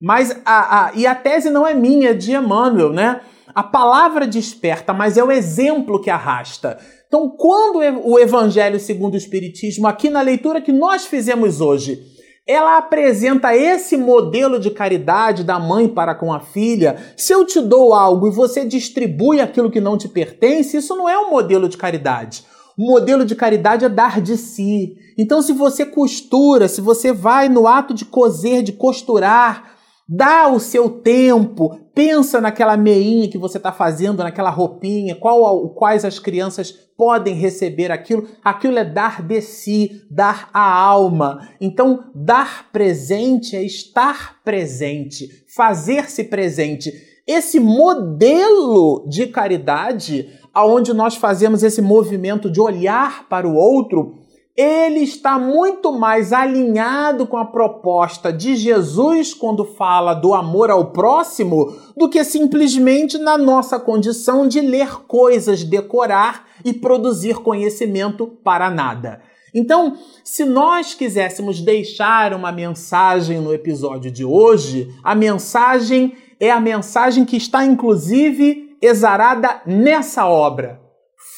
Mas 0.00 0.40
a, 0.44 0.86
a, 0.86 0.94
e 0.94 1.06
a 1.06 1.14
tese 1.14 1.50
não 1.50 1.66
é 1.66 1.74
minha, 1.74 2.10
é 2.10 2.14
de 2.14 2.32
Emmanuel, 2.32 2.92
né? 2.92 3.20
A 3.54 3.62
palavra 3.62 4.26
desperta, 4.26 4.92
mas 4.92 5.16
é 5.16 5.24
o 5.24 5.32
exemplo 5.32 6.00
que 6.00 6.10
arrasta. 6.10 6.78
Então, 7.08 7.28
quando 7.28 7.78
o 8.04 8.18
Evangelho 8.18 8.78
segundo 8.78 9.14
o 9.14 9.16
Espiritismo, 9.16 9.86
aqui 9.86 10.10
na 10.10 10.20
leitura 10.20 10.60
que 10.60 10.72
nós 10.72 11.06
fizemos 11.06 11.60
hoje, 11.60 12.13
ela 12.46 12.76
apresenta 12.76 13.56
esse 13.56 13.96
modelo 13.96 14.60
de 14.60 14.70
caridade 14.70 15.42
da 15.42 15.58
mãe 15.58 15.88
para 15.88 16.14
com 16.14 16.30
a 16.30 16.40
filha. 16.40 16.96
Se 17.16 17.32
eu 17.32 17.46
te 17.46 17.58
dou 17.60 17.94
algo 17.94 18.28
e 18.28 18.30
você 18.30 18.66
distribui 18.66 19.40
aquilo 19.40 19.70
que 19.70 19.80
não 19.80 19.96
te 19.96 20.08
pertence, 20.08 20.76
isso 20.76 20.94
não 20.94 21.08
é 21.08 21.18
um 21.18 21.30
modelo 21.30 21.68
de 21.68 21.78
caridade. 21.78 22.44
O 22.76 22.84
modelo 22.84 23.24
de 23.24 23.34
caridade 23.34 23.84
é 23.86 23.88
dar 23.88 24.20
de 24.20 24.36
si. 24.36 24.96
Então, 25.16 25.40
se 25.40 25.52
você 25.52 25.86
costura, 25.86 26.68
se 26.68 26.80
você 26.80 27.12
vai 27.12 27.48
no 27.48 27.66
ato 27.66 27.94
de 27.94 28.04
coser, 28.04 28.62
de 28.62 28.72
costurar, 28.72 29.73
Dá 30.06 30.48
o 30.48 30.60
seu 30.60 30.90
tempo, 30.90 31.80
pensa 31.94 32.38
naquela 32.38 32.76
meinha 32.76 33.28
que 33.28 33.38
você 33.38 33.56
está 33.56 33.72
fazendo, 33.72 34.22
naquela 34.22 34.50
roupinha, 34.50 35.16
qual, 35.16 35.70
quais 35.70 36.04
as 36.04 36.18
crianças 36.18 36.72
podem 36.96 37.34
receber 37.34 37.90
aquilo. 37.90 38.28
Aquilo 38.44 38.78
é 38.78 38.84
dar 38.84 39.22
de 39.22 39.40
si, 39.40 40.02
dar 40.10 40.50
a 40.52 40.62
alma. 40.62 41.48
Então, 41.58 42.04
dar 42.14 42.70
presente 42.70 43.56
é 43.56 43.62
estar 43.62 44.42
presente, 44.44 45.28
fazer-se 45.54 46.24
presente. 46.24 46.92
Esse 47.26 47.58
modelo 47.58 49.08
de 49.08 49.26
caridade, 49.26 50.28
aonde 50.52 50.92
nós 50.92 51.16
fazemos 51.16 51.62
esse 51.62 51.80
movimento 51.80 52.50
de 52.50 52.60
olhar 52.60 53.26
para 53.28 53.48
o 53.48 53.54
outro, 53.54 54.18
ele 54.56 55.00
está 55.00 55.36
muito 55.36 55.92
mais 55.92 56.32
alinhado 56.32 57.26
com 57.26 57.36
a 57.36 57.44
proposta 57.44 58.32
de 58.32 58.54
Jesus 58.54 59.34
quando 59.34 59.64
fala 59.64 60.14
do 60.14 60.32
amor 60.32 60.70
ao 60.70 60.92
próximo 60.92 61.74
do 61.96 62.08
que 62.08 62.22
simplesmente 62.22 63.18
na 63.18 63.36
nossa 63.36 63.80
condição 63.80 64.46
de 64.46 64.60
ler 64.60 65.02
coisas, 65.08 65.64
decorar 65.64 66.46
e 66.64 66.72
produzir 66.72 67.38
conhecimento 67.38 68.28
para 68.44 68.70
nada. 68.70 69.20
Então, 69.52 69.96
se 70.22 70.44
nós 70.44 70.94
quiséssemos 70.94 71.60
deixar 71.60 72.32
uma 72.32 72.52
mensagem 72.52 73.40
no 73.40 73.52
episódio 73.52 74.10
de 74.10 74.24
hoje, 74.24 74.88
a 75.02 75.16
mensagem 75.16 76.14
é 76.38 76.50
a 76.50 76.60
mensagem 76.60 77.24
que 77.24 77.36
está 77.36 77.64
inclusive 77.64 78.76
exarada 78.80 79.62
nessa 79.66 80.26
obra 80.28 80.83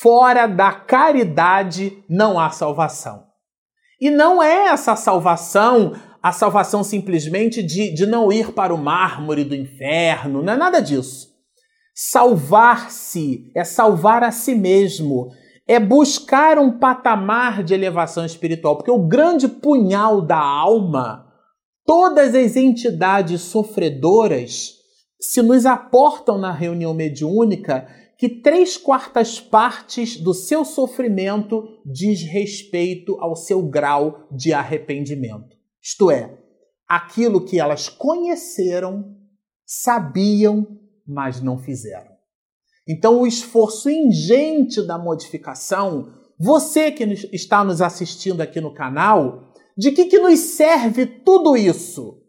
Fora 0.07 0.47
da 0.47 0.71
caridade 0.71 2.05
não 2.09 2.38
há 2.38 2.49
salvação. 2.51 3.25
E 4.01 4.09
não 4.09 4.40
é 4.40 4.69
essa 4.69 4.95
salvação 4.95 5.95
a 6.23 6.31
salvação 6.31 6.85
simplesmente 6.85 7.61
de, 7.61 7.92
de 7.92 8.07
não 8.07 8.31
ir 8.31 8.53
para 8.53 8.73
o 8.73 8.79
mármore 8.79 9.42
do 9.42 9.53
inferno, 9.53 10.45
não 10.45 10.53
é 10.53 10.57
nada 10.57 10.79
disso. 10.79 11.27
Salvar-se 11.92 13.51
é 13.53 13.64
salvar 13.64 14.23
a 14.23 14.31
si 14.31 14.55
mesmo, 14.55 15.29
é 15.66 15.81
buscar 15.81 16.57
um 16.57 16.79
patamar 16.79 17.64
de 17.64 17.75
elevação 17.75 18.25
espiritual, 18.25 18.77
porque 18.77 18.92
o 18.92 19.09
grande 19.09 19.49
punhal 19.49 20.23
da 20.23 20.38
alma, 20.38 21.27
todas 21.85 22.33
as 22.33 22.55
entidades 22.55 23.40
sofredoras, 23.40 24.75
se 25.21 25.42
nos 25.42 25.66
aportam 25.66 26.38
na 26.38 26.53
reunião 26.53 26.95
mediúnica, 26.95 27.88
que 28.18 28.29
três 28.29 28.76
quartas 28.76 29.40
partes 29.40 30.16
do 30.16 30.33
seu 30.33 30.64
sofrimento 30.64 31.64
diz 31.85 32.22
respeito 32.22 33.16
ao 33.20 33.37
seu 33.37 33.62
grau 33.62 34.26
de 34.31 34.52
arrependimento. 34.52 35.55
Isto 35.83 36.11
é, 36.11 36.38
aquilo 36.88 37.44
que 37.44 37.61
elas 37.61 37.88
conheceram, 37.88 39.14
sabiam, 39.66 40.66
mas 41.07 41.42
não 41.42 41.59
fizeram. 41.59 42.16
Então, 42.88 43.20
o 43.20 43.26
esforço 43.26 43.90
ingente 43.90 44.81
da 44.83 44.96
modificação, 44.96 46.12
você 46.38 46.90
que 46.90 47.05
está 47.33 47.64
nos 47.64 47.83
assistindo 47.83 48.40
aqui 48.40 48.61
no 48.61 48.72
canal, 48.72 49.52
de 49.76 49.90
que, 49.90 50.07
que 50.07 50.18
nos 50.18 50.38
serve 50.38 51.05
tudo 51.05 51.57
isso? 51.57 52.22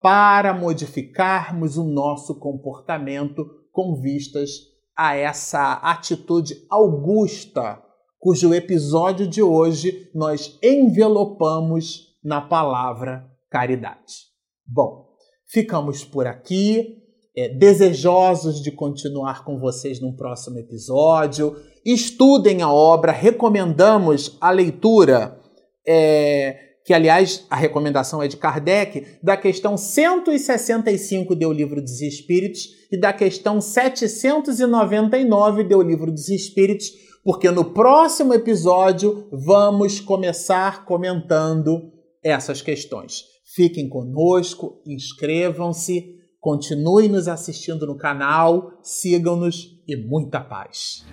Para 0.00 0.52
modificarmos 0.52 1.76
o 1.76 1.84
nosso 1.84 2.38
comportamento 2.38 3.44
com 3.72 4.00
vistas 4.00 4.71
a 4.96 5.14
essa 5.16 5.74
atitude 5.74 6.54
augusta, 6.70 7.82
cujo 8.18 8.54
episódio 8.54 9.26
de 9.26 9.42
hoje 9.42 10.10
nós 10.14 10.58
envelopamos 10.62 12.16
na 12.22 12.40
palavra 12.40 13.28
caridade. 13.50 14.30
Bom, 14.66 15.08
ficamos 15.46 16.04
por 16.04 16.26
aqui, 16.26 16.98
é, 17.36 17.48
desejosos 17.48 18.62
de 18.62 18.70
continuar 18.70 19.44
com 19.44 19.58
vocês 19.58 20.00
no 20.00 20.14
próximo 20.14 20.58
episódio. 20.58 21.56
Estudem 21.84 22.62
a 22.62 22.70
obra, 22.70 23.10
recomendamos 23.10 24.36
a 24.40 24.50
leitura. 24.50 25.38
É, 25.86 26.71
que 26.84 26.92
aliás 26.92 27.46
a 27.48 27.56
recomendação 27.56 28.22
é 28.22 28.28
de 28.28 28.36
Kardec, 28.36 29.18
da 29.22 29.36
questão 29.36 29.76
165 29.76 31.34
do 31.34 31.52
Livro 31.52 31.80
dos 31.80 32.00
Espíritos 32.00 32.68
e 32.90 32.98
da 32.98 33.12
questão 33.12 33.60
799 33.60 35.64
do 35.64 35.82
Livro 35.82 36.10
dos 36.10 36.28
Espíritos, 36.28 36.90
porque 37.24 37.50
no 37.50 37.66
próximo 37.66 38.34
episódio 38.34 39.28
vamos 39.32 40.00
começar 40.00 40.84
comentando 40.84 41.92
essas 42.22 42.60
questões. 42.60 43.24
Fiquem 43.54 43.88
conosco, 43.88 44.82
inscrevam-se, 44.86 46.16
continuem 46.40 47.08
nos 47.08 47.28
assistindo 47.28 47.86
no 47.86 47.96
canal, 47.96 48.72
sigam-nos 48.82 49.80
e 49.86 49.96
muita 49.96 50.40
paz. 50.40 51.04